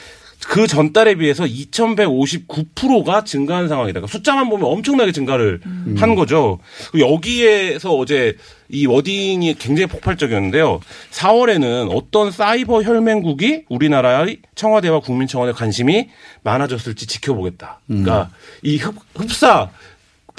그 0.49 0.67
전달에 0.67 1.15
비해서 1.15 1.45
2,159%가 1.45 3.25
증가한 3.25 3.69
상황이다. 3.69 4.01
그러니까 4.01 4.11
숫자만 4.11 4.49
보면 4.49 4.67
엄청나게 4.67 5.13
증가를 5.13 5.61
한 5.97 6.15
거죠. 6.15 6.59
그리고 6.91 7.15
여기에서 7.15 7.95
어제 7.95 8.37
이 8.69 8.87
워딩이 8.87 9.55
굉장히 9.59 9.87
폭발적이었는데요. 9.87 10.81
4월에는 11.11 11.91
어떤 11.95 12.31
사이버 12.31 12.83
혈맹국이 12.83 13.65
우리나라의 13.69 14.39
청와대와 14.55 15.01
국민청원에 15.01 15.53
관심이 15.53 16.09
많아졌을지 16.43 17.07
지켜보겠다. 17.07 17.81
그러니까 17.87 18.31
이 18.63 18.79
흡, 18.79 18.95
흡사 19.15 19.71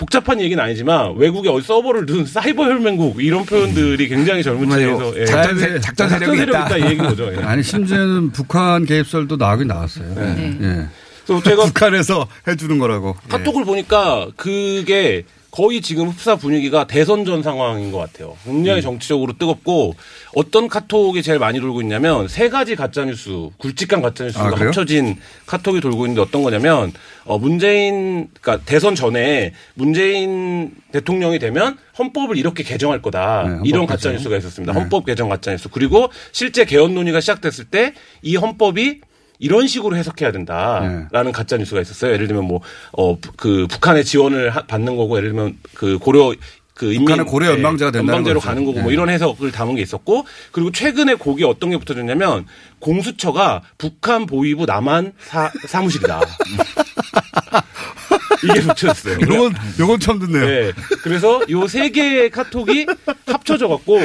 복잡한 0.03 0.41
얘기는 0.41 0.61
아니지만 0.61 1.15
외국에 1.15 1.47
어디 1.49 1.65
서버를 1.65 2.05
둔 2.05 2.25
사이버 2.25 2.65
혈맹국 2.65 3.23
이런 3.23 3.45
표현들이 3.45 4.09
굉장히 4.09 4.43
젊은 4.43 4.69
층에서 4.69 5.17
예. 5.17 5.25
작전 5.25 5.57
세- 5.57 5.79
작전 5.79 6.09
세력이 6.09 6.41
있다. 6.43 6.77
이 6.77 6.81
얘기인 6.83 6.97
거죠. 6.97 7.31
예. 7.33 7.41
아니 7.41 7.63
심지어는 7.63 8.31
북한 8.31 8.85
개입설도 8.85 9.37
나오긴 9.37 9.67
나왔어요. 9.67 10.13
네. 10.15 10.57
예. 10.61 10.87
그래서 11.25 11.41
제가 11.43 11.63
북한에서 11.71 12.27
해주는 12.49 12.77
거라고. 12.79 13.15
카톡을 13.29 13.63
보니까 13.63 14.27
그게 14.35 15.23
거의 15.53 15.81
지금 15.81 16.09
흡사 16.09 16.35
분위기가 16.35 16.87
대선 16.87 17.25
전 17.25 17.43
상황인 17.43 17.91
것 17.91 17.99
같아요. 17.99 18.35
굉장히 18.43 18.79
음. 18.79 18.81
정치적으로 18.81 19.33
뜨겁고 19.37 19.93
어떤 20.33 20.67
카톡이 20.67 21.21
제일 21.21 21.37
많이 21.37 21.59
돌고 21.59 21.79
있냐면 21.83 22.27
세 22.27 22.49
가지 22.49 22.75
가짜 22.75 23.05
뉴스, 23.05 23.49
굵직한 23.59 24.01
가짜 24.01 24.23
뉴스가 24.23 24.47
아? 24.47 24.51
합쳐진 24.55 25.17
카톡이 25.45 25.79
돌고 25.79 26.07
있는데 26.07 26.21
어떤 26.21 26.41
거냐면 26.41 26.91
어 27.25 27.37
문재인 27.37 28.29
그러니까 28.41 28.65
대선 28.65 28.95
전에 28.95 29.53
문재인 29.75 30.71
대통령이 30.91 31.37
되면 31.37 31.77
헌법을 31.99 32.35
이렇게 32.35 32.63
개정할 32.63 33.03
거다. 33.03 33.43
네, 33.47 33.59
이런 33.63 33.85
가짜. 33.85 34.11
뉴스가 34.11 34.35
있었습니다. 34.37 34.73
네. 34.73 34.79
헌법 34.79 35.05
개정 35.05 35.29
가짜 35.29 35.51
뉴스. 35.51 35.69
그리고 35.69 36.09
실제 36.31 36.65
개헌 36.65 36.95
논의가 36.95 37.19
시작됐을 37.21 37.65
때 37.65 37.93
이 38.23 38.37
헌법이 38.37 39.01
이런 39.39 39.67
식으로 39.67 39.95
해석해야 39.97 40.31
된다라는 40.31 41.31
가짜 41.33 41.57
뉴스가 41.57 41.81
있었어요. 41.81 42.13
예를 42.13 42.27
들면 42.27 42.45
뭐어그 42.45 43.67
북한의 43.69 44.05
지원을 44.05 44.49
하- 44.51 44.61
받는 44.63 44.95
거고 44.95 45.17
예를 45.17 45.29
들면 45.29 45.57
그 45.73 45.97
고려 45.97 46.33
그 46.73 46.91
북한은 46.97 47.25
고려 47.25 47.49
연방제가 47.51 47.91
된다는 47.91 48.13
연방제로 48.15 48.39
거죠. 48.39 48.47
가는 48.49 48.65
거고 48.65 48.79
뭐 48.79 48.87
네. 48.87 48.93
이런 48.93 49.09
해석을 49.09 49.51
담은 49.51 49.75
게 49.75 49.81
있었고 49.83 50.25
그리고 50.51 50.71
최근에 50.71 51.15
거기에 51.15 51.45
어떤 51.45 51.69
게 51.69 51.77
붙어졌냐면 51.77 52.45
공수처가 52.79 53.61
북한 53.77 54.25
보위부 54.25 54.65
남한 54.65 55.13
사, 55.19 55.51
사무실이다. 55.67 56.21
이게 58.43 58.61
붙여졌어요. 58.61 59.17
요건 59.21 59.53
요건 59.79 59.99
처음 59.99 60.19
듣네요. 60.19 60.45
네. 60.45 60.71
그래서 61.03 61.41
요 61.49 61.63
세 61.67 61.89
개의 61.89 62.29
카톡이 62.29 62.85
합쳐져 63.25 63.67
갖고 63.67 63.99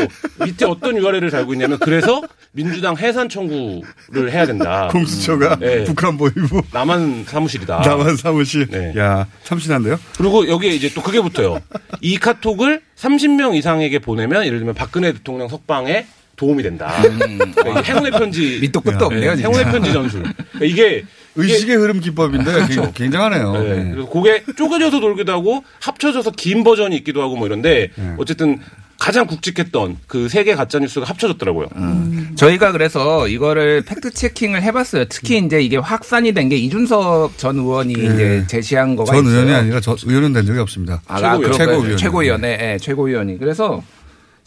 밑에 0.45 0.65
어떤 0.65 0.97
URL을 0.97 1.31
달고 1.31 1.53
있냐면 1.55 1.79
그래서 1.81 2.23
민주당 2.53 2.97
해산 2.97 3.29
청구를 3.29 4.31
해야 4.33 4.47
된다. 4.47 4.89
공수처가 4.91 5.57
네. 5.57 5.85
북한 5.85 6.17
보이부 6.17 6.63
남한 6.73 7.25
사무실이다. 7.29 7.81
남한 7.81 8.17
사무실. 8.17 8.67
네. 8.69 8.95
야 8.97 9.27
참신한데요? 9.45 9.99
그리고 10.17 10.49
여기에 10.49 10.71
이제 10.71 10.91
또 10.95 11.03
그게 11.03 11.21
붙어요. 11.21 11.61
이 12.01 12.17
카톡을 12.19 12.81
30명 12.97 13.55
이상에게 13.57 13.99
보내면 13.99 14.47
예를 14.47 14.59
들면 14.59 14.75
박근혜 14.75 15.13
대통령 15.13 15.49
석방에 15.49 16.07
도움이 16.39 16.63
된다. 16.63 16.91
그러니까 17.03 17.81
이게 17.81 17.93
행운의 17.93 18.13
편지. 18.13 18.59
밑도 18.63 18.81
끝도 18.81 19.07
없네요, 19.07 19.35
진짜. 19.37 19.49
행운의 19.51 19.73
편지 19.73 19.93
전술. 19.93 20.23
그러니까 20.23 20.65
이게 20.65 21.05
의식의 21.37 21.77
흐름 21.77 22.01
기법인데 22.01 22.51
그렇죠. 22.51 22.93
굉장하네요. 22.95 23.53
네. 23.53 23.75
네. 23.85 23.91
그래서 23.93 24.09
그게 24.09 24.43
쪼개져서 24.57 25.01
돌기도 25.01 25.33
하고 25.33 25.63
합쳐져서 25.81 26.31
긴 26.33 26.65
버전이 26.65 26.97
있기도 26.97 27.21
하고 27.23 27.37
뭐 27.37 27.47
이런데 27.47 27.91
네. 27.95 28.15
어쨌든 28.17 28.59
가장 28.99 29.29
굵직했던 29.29 29.99
그 30.09 30.27
세 30.29 30.43
개 30.43 30.57
가짜 30.57 30.81
뉴스가 30.81 31.07
합쳐졌더라고요. 31.07 31.69
저희가 32.35 32.73
그래서 32.73 33.29
이거를 33.29 33.83
fact 33.83 34.11
checking을 34.13 34.61
해봤어요. 34.63 35.05
특히 35.09 35.39
이제 35.39 35.61
이게 35.63 35.77
확산이 35.77 36.33
된 36.33 36.49
게 36.49 36.57
이준석 36.57 37.39
전 37.39 37.57
의원이 37.59 37.93
이제 37.93 38.45
제시한 38.49 38.97
거가 38.97 39.13
전 39.15 39.23
있어요. 39.25 39.35
의원이 39.37 39.55
아니라 39.55 39.81
저 39.81 39.97
의원은 40.05 40.33
된 40.33 40.45
적이 40.47 40.59
없습니다. 40.61 41.01
아, 41.07 41.21
최고위원. 41.21 41.53
최고위원. 41.53 41.97
최고위원. 41.97 42.41
네, 42.41 42.57
네, 42.57 42.79
최고위원이. 42.79 43.39
그래서 43.39 43.83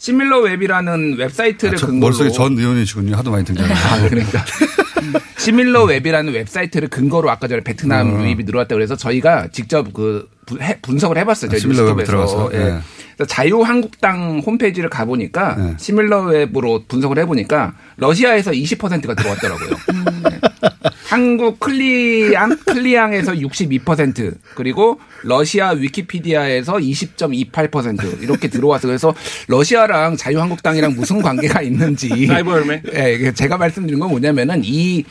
SimilarWeb이라는 0.02 1.16
웹사이트를 1.16 1.74
아, 1.74 1.78
저- 1.78 1.86
근거로 1.86 2.12
머릿속에 2.16 2.30
전 2.36 2.58
의원이시군요. 2.58 3.14
하도 3.16 3.30
많이 3.30 3.44
등장해요. 3.44 3.72
아, 3.72 4.08
그러니까. 4.08 4.44
SimilarWeb이라는 5.38 6.32
웹사이트를 6.32 6.88
근거로 6.88 7.30
아까 7.30 7.46
전에 7.46 7.62
베트남 7.62 8.12
어. 8.16 8.24
유입이 8.24 8.42
들어왔다 8.42 8.74
그래서 8.74 8.96
저희가 8.96 9.46
직접 9.52 9.92
그 9.92 10.28
분- 10.58 10.76
분석을 10.82 11.18
해봤어요. 11.18 11.50
저희 11.50 11.58
아, 11.58 11.60
SimilarWeb에 11.60 11.94
뉴스톱에서. 11.96 12.26
들어가서? 12.26 12.50
예. 12.54 12.58
네. 12.72 12.78
자유한국당 13.28 14.42
홈페이지를 14.44 14.88
가보니까 14.90 15.56
네. 15.56 15.74
SimilarWeb으로 15.78 16.84
분석을 16.88 17.18
해보니까 17.20 17.74
러시아에서 17.96 18.50
20%가 18.52 19.14
들어왔더라고요. 19.14 19.68
네. 20.30 20.40
한국 21.08 21.60
클리앙 21.60 22.56
클리앙에서 22.64 23.32
62% 23.34 24.34
그리고 24.54 24.98
러시아 25.22 25.70
위키피디아에서 25.70 26.74
20.28% 26.74 28.22
이렇게 28.22 28.48
들어와서 28.48 28.88
그래서 28.88 29.14
러시아랑 29.48 30.16
자유한국당이랑 30.16 30.94
무슨 30.94 31.20
관계가 31.22 31.62
있는지 31.62 32.08
사이버 32.26 32.52
혈맹? 32.60 32.82
예, 32.94 33.32
제가 33.32 33.56
말씀드린 33.58 34.00
건 34.00 34.08
뭐냐면은 34.10 34.62
이 34.64 35.04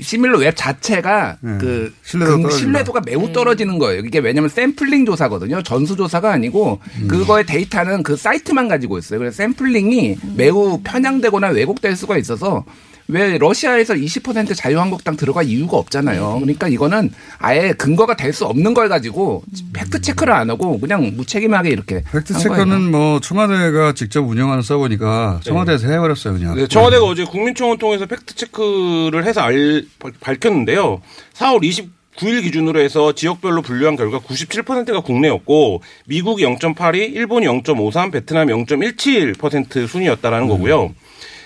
SimilarWeb 0.00 0.54
자체가 0.56 1.38
그 1.58 1.94
신뢰도가 2.02 2.36
그 2.36 2.42
떨어진다. 2.42 2.56
신뢰도가 2.58 3.00
매우 3.06 3.32
떨어지는 3.32 3.78
거예요. 3.78 4.02
이게 4.02 4.18
왜냐면 4.18 4.50
샘플링 4.50 5.06
조사거든요. 5.06 5.62
전수 5.62 5.96
조사가 5.96 6.32
아니고 6.32 6.80
그거의 7.08 7.46
데이터는 7.46 8.02
그 8.02 8.16
사이트만 8.16 8.68
가지고 8.68 8.98
있어요. 8.98 9.18
그래서 9.18 9.36
샘플링이 9.36 10.16
매우 10.36 10.80
편향되거나 10.82 11.48
왜곡될 11.48 11.96
수가 11.96 12.18
있어서 12.18 12.64
왜 13.08 13.38
러시아에서 13.38 13.94
20% 13.94 14.56
자유한국당 14.56 15.16
들어갈 15.16 15.44
이유가 15.46 15.76
없잖아요. 15.76 16.38
그러니까 16.40 16.66
이거는 16.68 17.12
아예 17.38 17.72
근거가 17.72 18.16
될 18.16 18.32
수 18.32 18.44
없는 18.44 18.74
걸 18.74 18.88
가지고 18.88 19.44
팩트 19.72 20.00
체크를 20.00 20.32
안 20.32 20.50
하고 20.50 20.78
그냥 20.80 21.12
무책임하게 21.16 21.70
이렇게 21.70 22.02
팩트 22.12 22.32
한 22.34 22.42
체크는. 22.42 22.90
뭐 22.90 23.20
청와대가 23.20 23.94
직접 23.94 24.20
운영하는 24.28 24.62
서버니까 24.62 25.40
청와대에서 25.44 25.88
해버렸어요 25.88 26.34
그냥. 26.34 26.54
네, 26.56 26.66
청와대가 26.66 27.04
어제 27.04 27.24
국민청원 27.24 27.78
통해서 27.78 28.04
팩트 28.06 28.34
체크를 28.34 29.24
해서 29.24 29.40
알, 29.40 29.84
밝- 30.00 30.18
밝혔는데요. 30.20 31.00
4월 31.34 31.62
29일 31.62 32.42
기준으로 32.42 32.80
해서 32.80 33.12
지역별로 33.14 33.62
분류한 33.62 33.96
결과 33.96 34.18
97%가 34.18 35.00
국내였고 35.00 35.82
미국이 36.06 36.44
0.82, 36.44 37.14
일본이 37.14 37.46
0.53, 37.46 38.10
베트남이 38.12 38.52
0.17% 38.52 39.86
순이었다라는 39.86 40.48
거고요. 40.48 40.92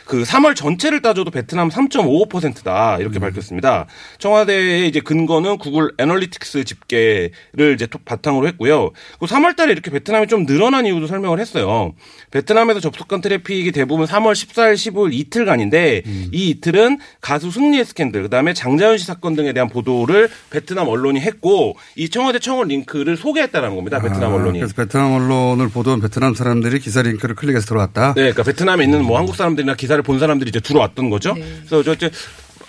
그 0.05 0.22
3월 0.22 0.55
전체를 0.57 1.03
따져도 1.03 1.30
베트남 1.30 1.68
3.55%다 1.68 2.96
이렇게 2.98 3.18
밝혔습니다. 3.18 3.86
청와대의 4.18 4.88
이제 4.88 5.01
근거는 5.01 5.59
Google 5.59 5.93
Analytics 5.99 6.64
집계를 6.64 7.74
이제 7.74 7.86
토- 7.86 7.98
바탕으로 8.05 8.46
했고요. 8.48 8.90
그 9.18 9.26
3월달에 9.26 9.70
이렇게 9.70 9.90
베트남이 9.90 10.26
좀 10.26 10.46
늘어난 10.46 10.86
이유도 10.86 11.07
설명을 11.07 11.38
했어요. 11.40 11.94
베트남에서 12.30 12.80
접속한 12.80 13.20
트래픽이 13.20 13.72
대부분 13.72 14.07
3월 14.07 14.32
14일, 14.32 14.74
15일 14.74 15.12
이틀간인데 15.14 16.03
이 16.32 16.51
이틀은 16.51 16.98
가수 17.20 17.51
승리의 17.51 17.84
스캔들, 17.84 18.22
그다음에 18.22 18.53
장자연 18.55 18.98
씨 18.98 19.07
사건 19.07 19.34
등에 19.36 19.53
대한 19.53 19.68
보도를 19.68 20.28
베트남 20.51 20.88
언론이 20.88 21.20
했고 21.20 21.76
이 21.96 22.09
청와대 22.09 22.38
청원 22.38 22.68
링크를 22.68 23.16
소개했다는 23.16 23.74
겁니다. 23.76 24.01
베트남 24.01 24.32
아, 24.32 24.34
언론이. 24.36 24.59
그래서 24.59 24.74
베트남 24.74 25.12
언론을 25.12 25.68
보던 25.68 26.01
베트남 26.01 26.34
사람들이 26.34 26.78
기사 26.80 27.03
링크를 27.03 27.34
클릭해서 27.34 27.66
들어왔다. 27.66 28.09
네, 28.14 28.22
그러니까 28.22 28.42
베트남에 28.42 28.84
있는 28.84 29.05
뭐 29.05 29.18
한국 29.18 29.36
사람들이나 29.36 29.74
기사를 29.74 29.99
본 30.03 30.18
사람들이 30.18 30.48
이제 30.48 30.61
들어왔던 30.61 31.11
거죠. 31.11 31.34
그래서 31.34 31.82
저 31.82 31.92
이제 31.94 32.11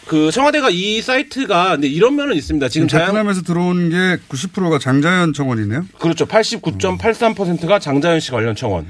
그 0.07 0.31
청와대가 0.31 0.69
이 0.69 1.01
사이트가 1.01 1.71
근데 1.71 1.87
이런 1.87 2.15
면은 2.15 2.35
있습니다. 2.35 2.67
지금 2.69 2.87
자연 2.87 3.07
베트남에서 3.07 3.43
들어온 3.43 3.89
게 3.89 4.17
90%가 4.29 4.79
장자연 4.79 5.33
청원이네요. 5.33 5.85
그렇죠. 5.99 6.25
89.83%가 6.25 7.79
장자연 7.79 8.19
씨 8.19 8.31
관련 8.31 8.55
청원. 8.55 8.87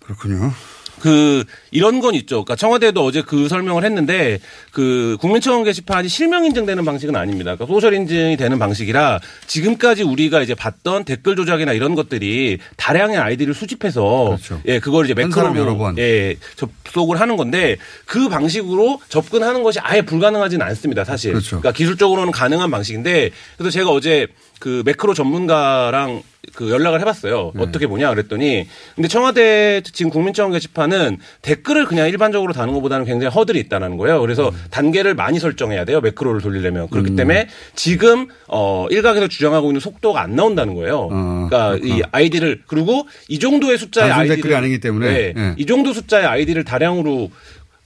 그렇군요. 0.00 0.52
그 1.00 1.44
이런 1.70 2.00
건 2.00 2.14
있죠. 2.14 2.44
그러니까 2.44 2.56
청와대도 2.56 3.04
어제 3.04 3.20
그 3.20 3.48
설명을 3.48 3.84
했는데 3.84 4.38
그 4.74 5.16
국민청원 5.20 5.62
게시판이 5.62 6.08
실명 6.08 6.44
인증되는 6.44 6.84
방식은 6.84 7.14
아닙니다. 7.14 7.54
그러니까 7.54 7.72
소셜 7.72 7.94
인증이 7.94 8.36
되는 8.36 8.58
방식이라 8.58 9.20
지금까지 9.46 10.02
우리가 10.02 10.42
이제 10.42 10.56
봤던 10.56 11.04
댓글 11.04 11.36
조작이나 11.36 11.72
이런 11.72 11.94
것들이 11.94 12.58
다량의 12.76 13.16
아이디를 13.16 13.54
수집해서 13.54 14.36
예 14.66 14.80
그걸 14.80 15.08
이제 15.08 15.14
한 15.16 15.30
사람 15.30 15.56
여러 15.56 15.76
번. 15.76 15.96
예 15.98 16.34
접속을 16.56 17.20
하는 17.20 17.36
건데 17.36 17.76
그 18.04 18.28
방식으로 18.28 19.00
접근하는 19.08 19.62
것이 19.62 19.78
아예 19.78 20.02
불가능하지는 20.02 20.66
않습니다. 20.66 21.04
사실. 21.04 21.30
그렇죠. 21.30 21.60
그러니까 21.60 21.70
기술적으로는 21.70 22.32
가능한 22.32 22.68
방식인데 22.72 23.30
그래서 23.56 23.70
제가 23.70 23.90
어제 23.90 24.26
그 24.58 24.82
매크로 24.84 25.14
전문가랑 25.14 26.22
그 26.54 26.70
연락을 26.70 27.00
해봤어요. 27.00 27.52
네. 27.54 27.62
어떻게 27.62 27.86
보냐 27.86 28.10
그랬더니 28.10 28.66
근데 28.94 29.08
청와대 29.08 29.82
지금 29.82 30.10
국민청원 30.10 30.52
게시판은 30.52 31.18
댓글을 31.42 31.86
그냥 31.86 32.08
일반적으로 32.08 32.52
다는 32.52 32.74
것보다는 32.74 33.06
굉장히 33.06 33.32
허들이 33.34 33.58
있다는 33.60 33.96
거예요. 33.96 34.20
그래서 34.20 34.50
음. 34.50 34.63
단계를 34.70 35.14
많이 35.14 35.38
설정해야 35.38 35.84
돼요. 35.84 36.00
매크로를 36.00 36.40
돌리려면 36.40 36.88
그렇기 36.88 37.16
때문에 37.16 37.48
지금 37.74 38.28
어 38.48 38.86
일각에서 38.90 39.28
주장하고 39.28 39.68
있는 39.68 39.80
속도가 39.80 40.20
안 40.20 40.34
나온다는 40.36 40.74
거예요. 40.74 41.08
그러니까 41.08 41.76
이 41.82 42.02
아이디를 42.12 42.62
그리고 42.66 43.06
이 43.28 43.38
정도의 43.38 43.78
숫자의 43.78 44.08
단순 44.08 44.20
아이디를 44.22 44.36
댓글이 44.36 44.54
아니기 44.54 44.80
때문에. 44.80 45.06
네, 45.12 45.34
예. 45.36 45.54
이 45.56 45.66
정도 45.66 45.92
숫자의 45.92 46.26
아이디를 46.26 46.64
다량으로 46.64 47.30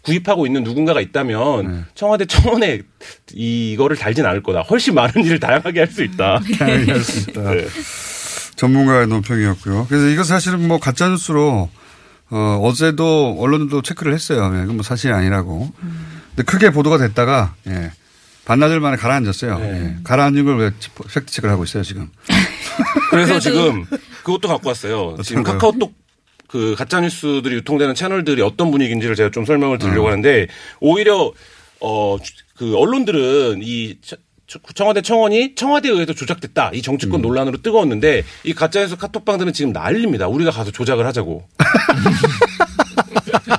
구입하고 0.02 0.46
있는 0.46 0.62
누군가가 0.62 1.00
있다면 1.00 1.66
네. 1.72 1.80
청와대 1.94 2.24
청원에 2.24 2.80
이거를 3.34 3.96
달진 3.96 4.24
않을 4.24 4.42
거다. 4.42 4.60
훨씬 4.60 4.94
많은 4.94 5.24
일을 5.24 5.38
다양하게 5.40 5.80
할 5.80 5.88
수 5.90 6.02
있다. 6.02 6.40
다양하게 6.58 6.92
할 6.92 7.02
수 7.02 7.30
있다. 7.30 7.42
네. 7.52 7.66
전문가의 8.56 9.06
논평이었고요. 9.08 9.86
그래서 9.88 10.06
이거 10.08 10.24
사실은 10.24 10.66
뭐 10.66 10.78
가짜뉴스로 10.78 11.68
어, 12.30 12.60
어제도 12.62 13.36
언론도 13.38 13.82
체크를 13.82 14.12
했어요. 14.12 14.50
예, 14.54 14.62
이건 14.64 14.76
뭐 14.76 14.82
사실이 14.82 15.12
아니라고. 15.12 15.70
근데 15.80 16.17
크게 16.42 16.70
보도가 16.70 16.98
됐다가 16.98 17.54
예, 17.68 17.90
반나절 18.44 18.80
만에 18.80 18.96
가라앉았어요. 18.96 19.58
네. 19.58 19.72
예, 19.72 19.96
가라앉은 20.04 20.44
걸 20.44 20.56
왜 20.58 20.70
팩트 21.14 21.32
체크를 21.32 21.52
하고 21.52 21.64
있어요 21.64 21.82
지금. 21.82 22.08
그래서 23.10 23.38
지금 23.40 23.84
그것도 24.24 24.48
갖고 24.48 24.68
왔어요. 24.68 25.16
지금? 25.22 25.42
카카오톡 25.42 25.92
그 26.48 26.74
가짜 26.78 27.00
뉴스들이 27.00 27.56
유통되는 27.56 27.94
채널들이 27.94 28.40
어떤 28.42 28.70
분위기인지를 28.70 29.16
제가 29.16 29.30
좀 29.30 29.44
설명을 29.44 29.78
드리려고 29.78 30.06
어. 30.06 30.10
하는데 30.10 30.46
오히려 30.80 31.32
어 31.80 32.16
그 32.56 32.76
언론들은 32.76 33.60
이 33.62 33.98
차- 34.04 34.16
청와대 34.74 35.00
청원이 35.00 35.54
청와대에 35.54 35.92
의해서 35.92 36.12
조작됐다. 36.12 36.72
이 36.74 36.82
정치권 36.82 37.22
논란으로 37.22 37.62
뜨거웠는데 37.62 38.24
이 38.42 38.52
가짜뉴스 38.52 38.96
카톡방들은 38.96 39.52
지금 39.52 39.72
난립니다. 39.72 40.26
우리가 40.26 40.50
가서 40.50 40.72
조작을 40.72 41.06
하자고. 41.06 41.46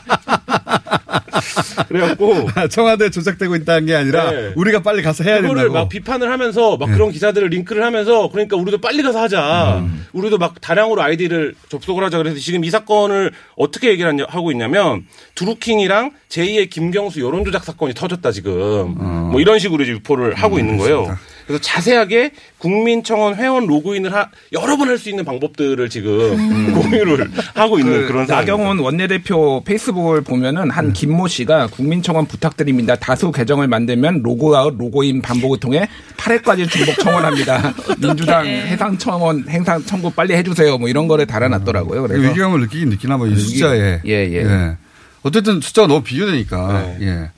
그래갖고 1.87 2.47
청와대 2.69 3.09
조작되고 3.09 3.55
있다는 3.55 3.85
게 3.87 3.95
아니라 3.95 4.31
네. 4.31 4.53
우리가 4.55 4.81
빨리 4.81 5.01
가서 5.01 5.23
해야 5.23 5.41
그거를 5.41 5.63
된다고. 5.63 5.73
막 5.73 5.89
비판을 5.89 6.31
하면서 6.31 6.77
막 6.77 6.87
그런 6.87 7.11
기사들을 7.11 7.47
링크를 7.49 7.83
하면서 7.83 8.29
그러니까 8.29 8.55
우리도 8.57 8.79
빨리 8.79 9.01
가서 9.03 9.21
하자. 9.21 9.85
우리도 10.13 10.37
막 10.37 10.59
다량으로 10.61 11.01
아이디를 11.01 11.55
접속을 11.69 12.03
하자. 12.03 12.17
그래서 12.17 12.37
지금 12.39 12.63
이 12.63 12.69
사건을 12.69 13.31
어떻게 13.55 13.89
얘기를 13.89 14.25
하고 14.27 14.51
있냐면 14.51 15.05
드루킹이랑 15.35 16.11
제2의 16.29 16.69
김경수 16.69 17.21
여론조작 17.21 17.63
사건이 17.63 17.93
터졌다 17.93 18.31
지금. 18.31 18.95
뭐 19.31 19.39
이런 19.41 19.59
식으로 19.59 19.83
이제 19.83 19.91
유포를 19.93 20.33
하고 20.35 20.59
있는 20.59 20.77
거예요. 20.77 21.05
그래서 21.05 21.59
자세하게 21.61 22.31
국민청원 22.59 23.33
회원 23.35 23.65
로그인을 23.65 24.13
하- 24.13 24.29
여러 24.53 24.77
번 24.77 24.87
할 24.87 24.99
수 24.99 25.09
있는 25.09 25.25
방법들을 25.25 25.89
지금 25.89 26.73
공유를 26.75 27.31
하고 27.55 27.79
있는 27.79 28.01
그 28.01 28.07
그런 28.07 28.27
상황입니다. 28.27 28.35
나경원 28.35 28.79
원내대표 28.79 29.63
페이스북을 29.63 30.21
보면은 30.21 30.69
한 30.69 30.93
김모 30.93 31.27
씨가 31.27 31.67
국민청원 31.67 32.27
부탁드립니다. 32.27 32.95
다수 32.95 33.31
계정을 33.31 33.67
만들면 33.67 34.21
로그아웃, 34.21 34.75
로그인 34.77 35.21
반복을 35.23 35.59
통해 35.59 35.87
8회까지 36.17 36.69
중복 36.69 36.95
청원합니다. 36.99 37.73
민주당 37.99 38.45
해상 38.45 38.97
청원 38.97 39.45
행상 39.49 39.83
청구 39.85 40.11
빨리 40.11 40.35
해주세요. 40.35 40.77
뭐 40.77 40.87
이런 40.87 41.07
거를 41.07 41.25
달아놨더라고요. 41.25 42.03
그래서 42.03 42.21
위기감을 42.29 42.59
느끼긴 42.61 42.89
느끼나 42.89 43.17
뭐이 43.17 43.35
숫자에. 43.35 44.01
예, 44.05 44.11
예. 44.11 44.77
어쨌든 45.23 45.61
숫자가 45.61 45.87
너무 45.87 46.03
비교되니까. 46.03 46.95
예. 47.01 47.29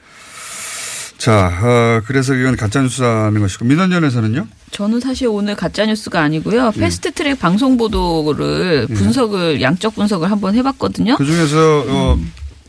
자, 1.22 1.52
어, 1.62 2.02
그래서 2.08 2.34
이건 2.34 2.56
가짜뉴스라는 2.56 3.42
것이고 3.42 3.66
민원연에서는요? 3.66 4.48
저는 4.72 5.00
사실 5.00 5.28
오늘 5.28 5.56
가짜 5.56 5.86
뉴스가 5.86 6.20
아니고요. 6.20 6.72
패스트 6.72 7.12
트랙 7.12 7.40
방송 7.40 7.78
보도를 7.78 8.88
분석을 8.88 9.62
양적 9.62 9.94
분석을 9.94 10.32
한번 10.32 10.56
해봤거든요. 10.56 11.18
그 11.18 11.26
중에서 11.26 11.86
어, 11.88 12.20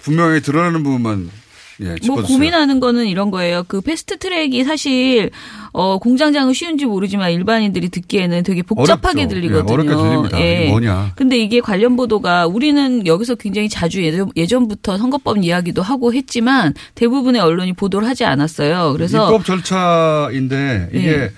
분명히 0.02 0.42
드러나는 0.42 0.82
부분만 0.82 1.30
예, 1.80 1.96
뭐. 2.06 2.22
고민하는 2.22 2.80
거는 2.80 3.06
이런 3.06 3.30
거예요. 3.30 3.64
그 3.66 3.80
패스트 3.80 4.18
트랙이 4.18 4.64
사실 4.64 5.30
어 5.72 5.98
공장장은 5.98 6.52
쉬운지 6.52 6.84
모르지만 6.86 7.32
일반인들이 7.32 7.88
듣기에는 7.88 8.42
되게 8.42 8.62
복잡하게 8.62 9.22
어렵죠. 9.22 9.34
들리거든요. 9.34 9.66
예, 9.68 9.72
어렵게 9.72 10.02
들립니다. 10.02 10.38
이게 10.38 10.68
뭐냐. 10.68 11.12
근데 11.16 11.38
이게 11.38 11.60
관련 11.60 11.96
보도가 11.96 12.46
우리는 12.46 13.06
여기서 13.06 13.36
굉장히 13.36 13.68
자주 13.68 14.02
예전, 14.02 14.30
예전부터 14.36 14.98
선거법 14.98 15.38
이야기도 15.38 15.82
하고 15.82 16.12
했지만 16.12 16.74
대부분의 16.94 17.40
언론이 17.40 17.72
보도를 17.72 18.06
하지 18.06 18.24
않았어요. 18.24 18.92
그래서 18.92 19.26
입법 19.26 19.44
절차인데 19.44 20.90
이게 20.92 21.08
예. 21.08 21.30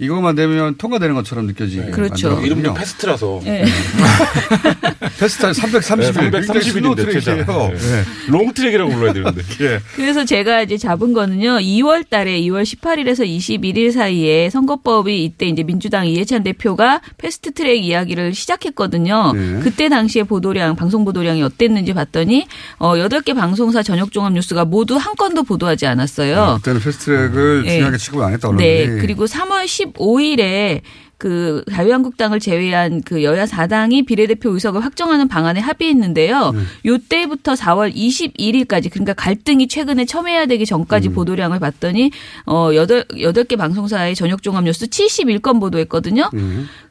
이거만 0.00 0.36
되면 0.36 0.76
통과되는 0.76 1.14
것처럼 1.16 1.46
느껴지게 1.46 1.90
그렇죠. 1.90 2.28
만들었거든요. 2.28 2.46
이름도 2.46 2.74
패스트라서. 2.74 3.40
예. 3.46 3.64
패스트 5.18 5.50
330일. 5.50 6.30
네, 6.30 6.40
330일인데 6.40 7.12
최장. 7.12 7.44
트랙이에요. 7.44 7.72
네. 7.72 8.04
long 8.28 8.46
track이라고 8.46 8.90
불러야 8.92 9.12
되는데. 9.12 9.42
예. 9.60 9.80
그래서 9.96 10.24
제가 10.24 10.62
이제 10.62 10.76
잡은 10.76 11.12
거는요, 11.12 11.58
2월 11.58 12.08
달에 12.08 12.40
2월 12.42 12.62
18일에서 12.62 13.26
21일 13.26 13.90
사이에 13.90 14.50
선거법이 14.50 15.24
이때 15.24 15.46
이제 15.46 15.64
민주당 15.64 16.06
이해찬 16.06 16.44
대표가 16.44 17.00
패스트 17.16 17.52
트랙 17.52 17.84
이야기를 17.84 18.34
시작했거든요. 18.34 19.32
네. 19.34 19.60
그때 19.64 19.88
당시에 19.88 20.22
보도량, 20.22 20.76
방송 20.76 21.04
보도량이 21.04 21.42
어땠는지 21.42 21.92
봤더니, 21.92 22.46
어, 22.78 22.94
8개 22.94 23.34
방송사 23.34 23.82
저녁 23.82 24.12
종합 24.12 24.32
뉴스가 24.32 24.64
모두 24.64 24.96
한 24.96 25.16
건도 25.16 25.42
보도하지 25.42 25.86
않았어요. 25.86 26.40
아, 26.40 26.56
그때는 26.58 26.80
패스트트랙을 26.80 27.62
예. 27.66 27.70
중요하게 27.70 27.96
취급을 27.96 28.24
안 28.24 28.32
했다 28.34 28.48
언론들이. 28.48 28.88
네. 28.88 29.00
그리고 29.00 29.24
3월 29.24 29.66
15일에 29.92 30.80
그 31.18 31.64
자유한국당을 31.68 32.38
제외한 32.38 33.02
그 33.02 33.24
여야 33.24 33.44
4당이 33.44 34.06
비례대표 34.06 34.50
의석을 34.50 34.84
확정하는 34.84 35.26
방안에 35.26 35.58
합의했는데요. 35.58 36.52
요때부터 36.86 37.54
4월 37.54 37.92
21일까지 37.92 38.88
그러니까 38.88 39.14
갈등이 39.14 39.66
최근에 39.66 40.04
첨예화 40.04 40.46
되기 40.46 40.64
전까지 40.64 41.08
보도량을 41.08 41.58
봤더니 41.58 42.12
어 42.46 42.72
8, 42.72 42.86
8개 43.08 43.56
방송사의 43.58 44.14
저녁 44.14 44.44
종합 44.44 44.62
뉴스 44.62 44.86
71건 44.86 45.58
보도했거든요. 45.58 46.30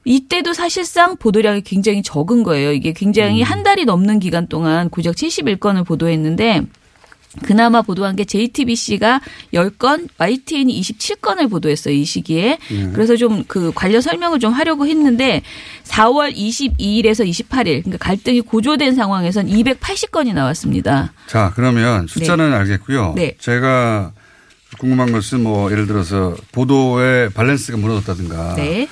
이때도 0.03 0.53
사실상 0.53 1.15
보도량이 1.15 1.61
굉장히 1.61 2.03
적은 2.03 2.43
거예요. 2.43 2.73
이게 2.73 2.91
굉장히 2.91 3.41
한 3.41 3.63
달이 3.63 3.85
넘는 3.85 4.19
기간 4.19 4.47
동안 4.47 4.89
고작 4.89 5.15
71건을 5.15 5.85
보도했는데 5.85 6.63
그나마 7.41 7.81
보도한 7.81 8.15
게 8.15 8.25
JTBC가 8.25 9.21
10건, 9.53 10.09
YTN이 10.17 10.79
27건을 10.81 11.49
보도했어요, 11.49 11.93
이 11.93 12.05
시기에. 12.05 12.57
예. 12.71 12.87
그래서 12.93 13.15
좀 13.15 13.37
그 13.47 13.71
관련 13.73 14.01
설명을 14.01 14.39
좀 14.39 14.53
하려고 14.53 14.85
했는데 14.85 15.41
4월 15.85 16.35
22일에서 16.35 17.27
28일, 17.27 17.83
그러니까 17.83 17.97
갈등이 17.99 18.41
고조된 18.41 18.95
상황에선 18.95 19.47
280건이 19.47 20.33
나왔습니다. 20.33 21.13
자, 21.27 21.51
그러면 21.55 22.07
숫자는 22.07 22.53
알겠고요. 22.53 23.13
네. 23.15 23.35
제가 23.39 24.11
궁금한 24.79 25.11
것은 25.11 25.41
뭐 25.41 25.71
예를 25.71 25.87
들어서 25.87 26.35
보도의 26.51 27.29
밸런스가 27.31 27.77
무너졌다든가 27.77 28.55
네. 28.55 28.87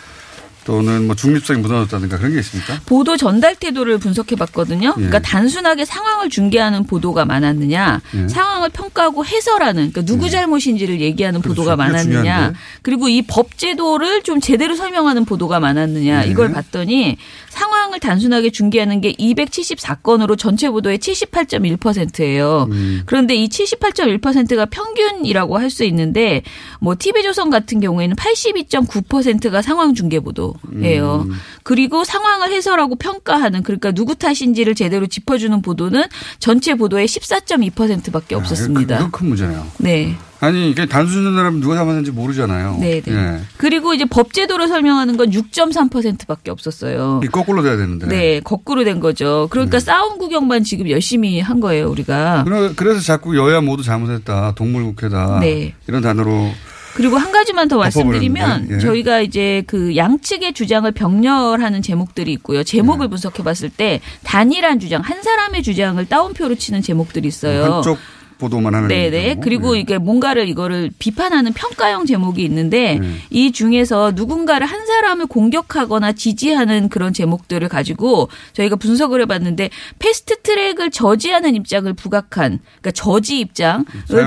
또는 0.66 1.06
뭐 1.06 1.16
중립성이 1.16 1.60
무너졌다든가 1.62 2.18
그런 2.18 2.34
게 2.34 2.40
있습니까? 2.40 2.80
보도 2.86 3.16
전달 3.18 3.56
태도를 3.56 4.00
분석해 4.00 4.36
봤거든요. 4.36 4.90
예. 4.90 4.94
그러니까 4.94 5.20
단순하게 5.20 5.86
상황을 5.86 6.30
중계하는 6.30 6.86
보도가 6.86 7.26
많았느냐, 7.26 8.02
예. 8.16 8.28
상황을 8.28 8.70
평가하고 8.70 9.26
해설하는, 9.26 9.92
그러니까 9.92 10.02
누구 10.02 10.30
잘못인지를 10.30 11.02
얘기하는 11.02 11.42
보도가 11.42 11.76
그게 11.76 11.92
많았느냐, 11.92 12.22
중요한데. 12.22 12.60
그리고 12.82 13.08
이 13.08 13.22
법제도를 13.22 14.24
좀 14.24 14.42
제대로 14.42 14.76
설명하는 14.76 15.26
보도가 15.26 15.60
많았느냐, 15.60 16.26
예. 16.26 16.30
이걸 16.32 16.52
봤더니 16.52 17.18
상황을 17.50 18.00
단순하게 18.00 18.50
중계하는 18.50 19.02
게 19.02 19.14
274건으로 19.14 20.38
전체 20.38 20.70
보도의 20.70 20.98
78.1%예요. 20.98 22.68
음. 22.72 23.04
그런데 23.06 23.36
이 23.36 23.48
78.1%가 23.48 24.66
평균이라고 24.66 25.58
할 25.60 25.76
수 25.76 25.84
있는데 25.84 26.42
뭐 26.80 26.96
TV조선 26.98 27.50
같은 27.50 27.80
경우에는 27.82 28.16
82.9%가 28.16 29.62
상황 29.62 29.94
중계 29.94 30.20
보도 30.20 30.55
예요. 30.82 31.26
음. 31.28 31.36
그리고 31.64 32.04
상황을 32.04 32.52
해설하고 32.52 32.96
평가하는 32.96 33.64
그러니까 33.64 33.92
누구 33.92 34.16
탓인지를 34.16 34.76
제대로 34.76 35.08
짚어주는 35.08 35.62
보도는 35.62 36.04
전체 36.40 36.76
보도의 36.76 37.08
14.2%밖에 37.08 38.36
없었습니다. 38.36 38.98
그건 38.98 39.12
큰 39.12 39.28
문제네요. 39.30 39.66
네. 39.80 40.16
아니 40.42 40.70
이게 40.70 40.86
단순전화라면 40.86 41.62
누가 41.62 41.76
잡았는지 41.76 42.12
모르잖아요. 42.12 42.78
네, 42.80 43.02
네. 43.02 43.12
예. 43.14 43.40
그리고 43.58 43.94
이제 43.94 44.06
법제도를 44.06 44.68
설명하는 44.68 45.16
건 45.18 45.32
6.3%밖에 45.32 46.52
없었어요. 46.52 47.22
이 47.24 47.28
거꾸로 47.28 47.64
돼야 47.64 47.78
되는데. 47.78 48.08
네, 48.08 48.40
거꾸로 48.42 48.84
된 48.84 49.00
거죠. 49.00 49.48
그러니까 49.50 49.80
싸움 49.80 50.18
구경만 50.18 50.64
지금 50.64 50.90
열심히 50.90 51.40
한 51.40 51.60
거예요, 51.62 51.90
우리가. 51.90 52.44
그래- 52.44 52.74
그래서 52.76 53.00
자꾸 53.02 53.38
여야 53.38 53.62
모두 53.62 53.82
잘못했다, 53.82 54.54
동물국회다 54.56 55.40
네. 55.40 55.74
이런 55.88 56.02
단어로 56.02 56.52
그리고 56.96 57.18
한 57.18 57.32
가지만 57.32 57.68
더 57.68 57.76
덮어버렸는데, 57.76 58.40
말씀드리면 58.40 58.68
예. 58.72 58.80
저희가 58.80 59.20
이제 59.20 59.64
그 59.68 59.96
양측의 59.98 60.54
주장을 60.54 60.90
병렬하는 60.92 61.82
제목들이 61.82 62.32
있고요. 62.34 62.60
네. 62.60 62.64
제목을 62.64 63.10
분석해 63.10 63.44
봤을 63.44 63.70
때 63.70 64.00
단일한 64.24 64.80
주장, 64.80 65.02
한 65.02 65.22
사람의 65.22 65.62
주장을 65.62 66.04
따옴표로 66.06 66.56
치는 66.56 66.82
제목들이 66.82 67.28
있어요. 67.28 67.76
한쪽 67.76 67.98
보도만 68.38 68.76
하는 68.76 68.88
네네. 68.88 69.34
경우. 69.36 69.42
그리고 69.44 69.76
예. 69.76 69.80
이게 69.82 69.98
뭔가를 69.98 70.48
이거를 70.50 70.92
비판하는 71.00 71.54
평가형 71.54 72.06
제목이 72.06 72.44
있는데 72.44 73.00
네. 73.00 73.08
이 73.30 73.52
중에서 73.52 74.12
누군가를 74.16 74.68
한 74.68 74.86
사람을 74.86 75.28
공격하거나 75.28 76.14
지지하는 76.14 76.90
그런 76.90 77.14
제목들을 77.14 77.68
가지고 77.70 78.30
저희가 78.54 78.76
분석을 78.76 79.22
해봤는데 79.22 79.70
패스트 80.00 80.42
트랙을 80.42 80.92
저지하는 80.92 81.56
입장을 81.56 81.92
부각한 81.94 82.60
그러니까 82.82 82.92
저지 82.92 83.40
입장을 83.40 83.86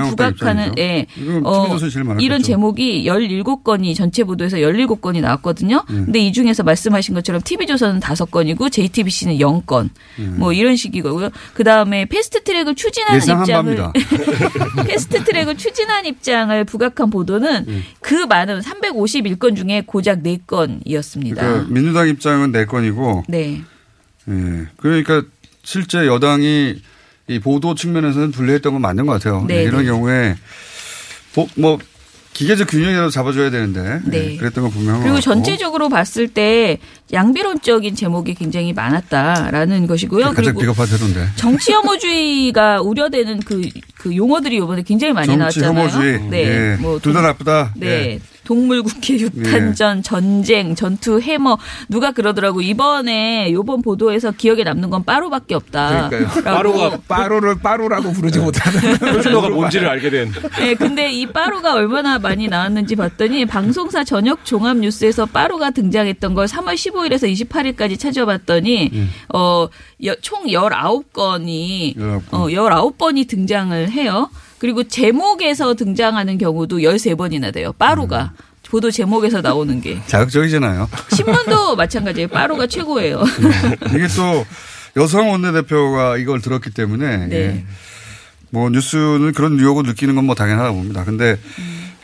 부각하는. 0.09 0.73
예. 0.77 1.05
제일 1.15 2.03
많았겠죠. 2.03 2.25
이런 2.25 2.41
제목이 2.41 3.05
17건이 3.05 3.95
전체 3.95 4.23
보도에서 4.23 4.57
17건이 4.57 5.21
나왔거든요. 5.21 5.83
음. 5.89 6.05
근데 6.05 6.19
이 6.19 6.31
중에서 6.31 6.63
말씀하신 6.63 7.15
것처럼 7.15 7.41
TV조선은 7.43 7.99
5건이고 7.99 8.71
JTBC는 8.71 9.37
0건. 9.37 9.89
뭐 10.37 10.53
이런 10.53 10.75
식이고요. 10.75 11.29
그 11.53 11.63
다음에 11.63 12.05
패스트 12.05 12.43
트랙을 12.43 12.75
추진하는 12.75 13.19
입장을. 13.19 13.91
패스트 14.87 15.23
트랙을 15.23 15.57
추진한 15.57 16.05
입장을 16.05 16.63
부각한 16.65 17.09
보도는 17.09 17.65
음. 17.67 17.83
그 18.01 18.13
많은 18.25 18.61
351건 18.61 19.55
중에 19.55 19.83
고작 19.85 20.23
4건이었습니다. 20.23 21.35
그러니까 21.35 21.65
민주당 21.69 22.07
입장은 22.07 22.51
네 22.51 22.65
건이고, 22.65 23.23
네. 23.27 23.61
예. 24.29 24.67
그러니까 24.77 25.23
실제 25.63 26.05
여당이 26.05 26.81
이 27.27 27.39
보도 27.39 27.75
측면에서는 27.75 28.31
불리했던 28.31 28.73
건 28.73 28.81
맞는 28.81 29.05
것 29.05 29.13
같아요. 29.13 29.45
네, 29.47 29.63
이런 29.63 29.81
네. 29.81 29.85
경우에 29.87 30.35
보- 31.33 31.47
뭐 31.55 31.77
기계적 32.33 32.69
균형이라도 32.69 33.09
잡아줘야 33.09 33.49
되는데 33.49 33.99
네. 34.05 34.33
예, 34.33 34.37
그랬던 34.37 34.63
건 34.63 34.71
분명한 34.71 35.01
것 35.01 35.03
그리고. 35.03 35.19
전체적으로 35.19 35.89
봤을 35.89 36.27
때 36.29 36.77
양비론적인 37.11 37.95
제목이 37.95 38.33
굉장히 38.35 38.71
많았다라는 38.71 39.87
것이고요. 39.87 40.25
가장 40.27 40.35
그리고 40.45 40.59
비겁한 40.61 40.87
태도인데. 40.87 41.27
정치 41.35 41.73
혐오주의가 41.73 42.81
우려되는 42.81 43.39
그, 43.41 43.61
그 43.95 44.15
용어들이 44.15 44.57
이번에 44.57 44.83
굉장히 44.83 45.11
많이 45.13 45.27
정치 45.27 45.37
나왔잖아요. 45.59 45.89
혐오주의. 45.89 46.21
네. 46.29 46.37
예. 46.43 46.77
뭐 46.79 46.99
둘다 46.99 47.19
동- 47.19 47.27
나쁘다. 47.29 47.73
네. 47.75 47.87
예. 47.87 48.19
동물국회 48.49 49.13
유탄전, 49.19 50.01
전쟁, 50.01 50.73
전투, 50.73 51.21
해머 51.21 51.59
누가 51.87 52.11
그러더라고 52.11 52.61
이번에 52.61 53.51
요번 53.53 53.83
보도에서 53.83 54.31
기억에 54.31 54.63
남는 54.63 54.89
건 54.89 55.03
빠로밖에 55.03 55.53
없다. 55.53 56.09
그러니까요. 56.09 56.63
라고. 56.63 56.97
빠로를 57.07 57.59
빠로라고 57.59 58.11
부르지 58.11 58.39
못하는. 58.39 58.97
표준어가 58.97 59.49
뭔지를 59.49 59.87
알게 59.87 60.09
된. 60.09 60.31
네, 60.57 60.73
근데 60.73 61.11
이 61.11 61.27
빠로가 61.27 61.75
얼마나 61.75 62.17
많이 62.17 62.47
나왔는지 62.47 62.95
봤더니 62.95 63.45
방송사 63.45 64.03
저녁 64.03 64.43
종합 64.45 64.77
뉴스에서 64.77 65.27
빠로가 65.27 65.69
등장했던 65.69 66.33
걸 66.33 66.47
3월 66.47 66.73
15일에서 66.73 67.31
28일까지 67.47 67.99
찾아봤더니 67.99 68.91
어, 69.31 69.67
여- 70.05 70.15
총 70.21 70.45
19건이 70.47 71.95
어, 72.31 72.47
19번이 72.47 73.27
등장을 73.27 73.91
해요. 73.91 74.31
그리고 74.59 74.83
제목에서 74.83 75.73
등장하는 75.73 76.37
경우도 76.37 76.79
13번이나 76.79 77.53
돼요. 77.53 77.73
빠로가. 77.73 78.33
보도 78.69 78.91
제목에서 78.91 79.41
나오는 79.41 79.81
게. 79.81 79.99
자극적이잖아요. 80.05 80.87
신문도 81.15 81.75
마찬가지예요. 81.77 82.27
빠로가 82.27 82.67
최고예요. 82.67 83.23
이게 83.95 84.07
또 84.15 84.45
여성 84.95 85.31
원내대표가 85.31 86.17
이걸 86.17 86.39
들었기 86.39 86.69
때문에 86.71 87.27
네. 87.27 87.35
예. 87.35 87.63
뭐 88.51 88.69
뉴스는 88.69 89.31
그런 89.33 89.59
유혹을 89.59 89.83
느끼는 89.83 90.13
건 90.13 90.25
뭐 90.25 90.35
당연하다 90.35 90.71
봅니다. 90.71 91.03
근데 91.03 91.37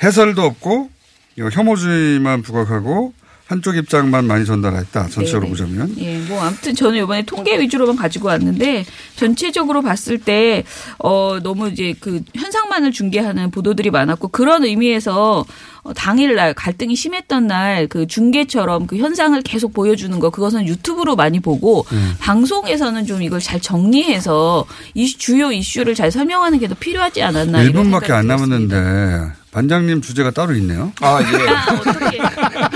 해설도 0.01 0.41
없고 0.43 0.89
혐오주의만 1.37 2.41
부각하고 2.41 3.13
한쪽 3.47 3.75
입장만 3.77 4.25
많이 4.25 4.43
전달했다. 4.45 5.07
전체적으로 5.09 5.41
네네. 5.41 5.49
보자면. 5.51 5.95
예, 5.99 6.17
뭐 6.27 6.41
아무튼 6.41 6.73
저는 6.73 7.03
이번에 7.03 7.21
통계 7.23 7.59
위주로만 7.59 7.95
가지고 7.95 8.29
왔는데 8.29 8.85
전체적으로 9.15 9.83
봤을 9.83 10.17
때 10.17 10.63
어, 10.97 11.37
너무 11.43 11.69
이제 11.69 11.93
그 11.99 12.21
현상만을 12.35 12.91
중계하는 12.91 13.51
보도들이 13.51 13.91
많았고 13.91 14.29
그런 14.29 14.63
의미에서 14.65 15.45
어, 15.83 15.93
당일날 15.93 16.55
갈등이 16.55 16.95
심했던 16.95 17.45
날 17.47 17.87
그 17.87 18.07
중계처럼 18.07 18.87
그 18.87 18.97
현상을 18.97 19.39
계속 19.43 19.73
보여주는 19.73 20.17
거 20.19 20.29
그것은 20.31 20.65
유튜브로 20.67 21.15
많이 21.15 21.39
보고 21.39 21.85
음. 21.91 22.15
방송에서는 22.19 23.05
좀 23.05 23.21
이걸 23.21 23.39
잘 23.39 23.59
정리해서 23.61 24.65
이 24.95 25.05
주요 25.07 25.51
이슈를 25.51 25.93
잘 25.93 26.11
설명하는 26.11 26.57
게 26.59 26.65
더 26.67 26.73
필요하지 26.73 27.21
않았나 27.21 27.61
이런 27.61 27.91
1분밖에 27.91 28.09
안 28.09 28.25
남았는데 28.27 29.31
반장님 29.51 30.01
주제가 30.01 30.31
따로 30.31 30.53
있네요. 30.55 30.91
아, 30.99 31.19
예. 31.21 32.74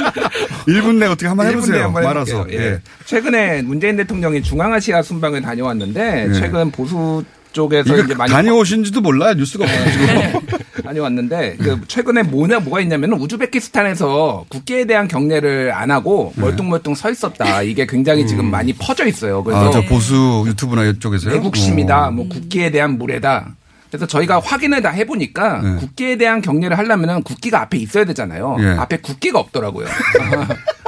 1분 0.70 0.96
내 0.96 1.06
어떻게 1.06 1.28
한번 1.28 1.46
1분 1.48 1.50
내에 1.50 1.58
해보세요. 1.58 1.84
한번 1.86 2.04
말아서. 2.04 2.46
예. 2.52 2.56
예. 2.56 2.80
최근에 3.06 3.62
문재인 3.64 3.98
대통령이 3.98 4.42
중앙아시아 4.42 5.02
순방을 5.02 5.42
다녀왔는데 5.42 6.28
예. 6.30 6.34
최근 6.34 6.72
보수 6.72 7.24
쪽에서 7.52 7.98
이제 7.98 8.14
많이 8.14 8.32
다녀오신지도 8.32 9.02
몰라요. 9.02 9.34
뉴스가 9.34 9.66
없어가지고. 9.66 10.60
다녀왔는데 10.84 11.58
그 11.60 11.82
최근에 11.88 12.24
뭐냐 12.24 12.60
뭐가 12.60 12.80
있냐면 12.82 13.14
우즈베키스탄에서 13.14 14.46
국기에 14.50 14.86
대한 14.86 15.08
경례를 15.08 15.72
안 15.74 15.92
하고 15.92 16.34
멀뚱멀뚱 16.36 16.96
서 16.96 17.10
있었다. 17.12 17.62
이게 17.64 17.86
굉장히 17.86 18.26
지금 18.28 18.50
많이 18.50 18.74
퍼져 18.74 19.06
있어요. 19.06 19.44
그래서 19.44 19.68
아, 19.68 19.72
저 19.72 19.82
보수 19.82 20.44
유튜브나 20.48 20.86
이쪽에서요? 20.86 21.36
애국심이다. 21.36 22.08
어. 22.08 22.12
뭐 22.12 22.28
국기에 22.30 22.72
대한 22.72 22.98
무례다. 22.98 23.56
그래서 23.90 24.06
저희가 24.06 24.40
확인을 24.40 24.82
다 24.82 24.90
해보니까 24.90 25.62
네. 25.62 25.76
국기에 25.78 26.18
대한 26.18 26.42
경례를 26.42 26.78
하려면 26.78 27.24
국기가 27.24 27.62
앞에 27.62 27.78
있어야 27.78 28.06
되잖아요. 28.06 28.58
예. 28.60 28.68
앞에 28.78 28.98
국기가 28.98 29.40
없더라고요. 29.40 29.88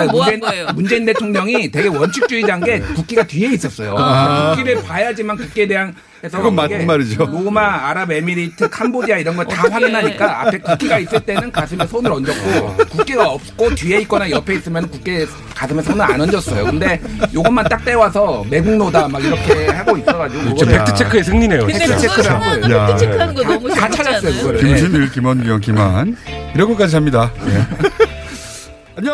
그럼 0.00 0.12
뭐한 0.12 0.30
문재인, 0.32 0.40
거예요? 0.40 0.66
문재인 0.74 1.04
대통령이 1.06 1.70
되게 1.70 1.88
원칙주의자인 1.88 2.60
게 2.64 2.80
국기가 2.80 3.22
뒤에 3.22 3.52
있었어요. 3.52 3.94
아. 3.98 4.54
국기를 4.54 4.82
봐야지만 4.82 5.36
국기에 5.36 5.66
대한 5.66 5.94
그건 6.22 6.54
맞는 6.56 6.86
말이죠. 6.86 7.26
로마, 7.26 7.88
아랍에미리트, 7.90 8.68
캄보디아 8.70 9.18
이런 9.18 9.36
거 9.36 9.44
다 9.44 9.62
확인하니까 9.70 10.40
앞에 10.40 10.58
국기가 10.58 10.98
있을 10.98 11.20
때는 11.20 11.52
가슴에 11.52 11.86
손을 11.86 12.10
얹었고 12.10 12.76
국기가 12.90 13.28
없고 13.30 13.74
뒤에 13.76 14.00
있거나 14.00 14.28
옆에 14.30 14.54
있으면 14.54 14.88
국기에 14.90 15.24
가슴에 15.54 15.80
손을 15.82 16.00
안 16.02 16.20
얹었어요. 16.20 16.64
근데 16.64 17.00
요것만 17.32 17.66
딱 17.68 17.84
떼와서 17.84 18.44
매국노다 18.50 19.06
막 19.08 19.22
이렇게 19.24 19.66
하고 19.66 19.96
있어가지고 19.98 20.54
진짜 20.56 20.78
팩트 20.84 20.94
체크의 20.96 21.24
승리네요. 21.24 21.60
근데 21.60 21.78
진짜. 21.86 21.96
그걸 22.08 22.24
생각하는 22.24 22.70
야. 22.72 22.86
팩트 22.86 22.98
체크하는 23.00 23.34
거 23.34 23.42
너무 23.44 23.68
다 23.74 23.88
찾았어요? 23.90 24.32
그거를. 24.32 24.60
김준일, 24.60 25.10
김언경, 25.12 25.60
김완. 25.60 26.16
이런 26.54 26.68
것까지 26.70 26.96
합니다. 26.96 27.30
예. 27.46 29.06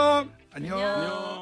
안녕. 0.55 0.78
안녕. 0.78 1.41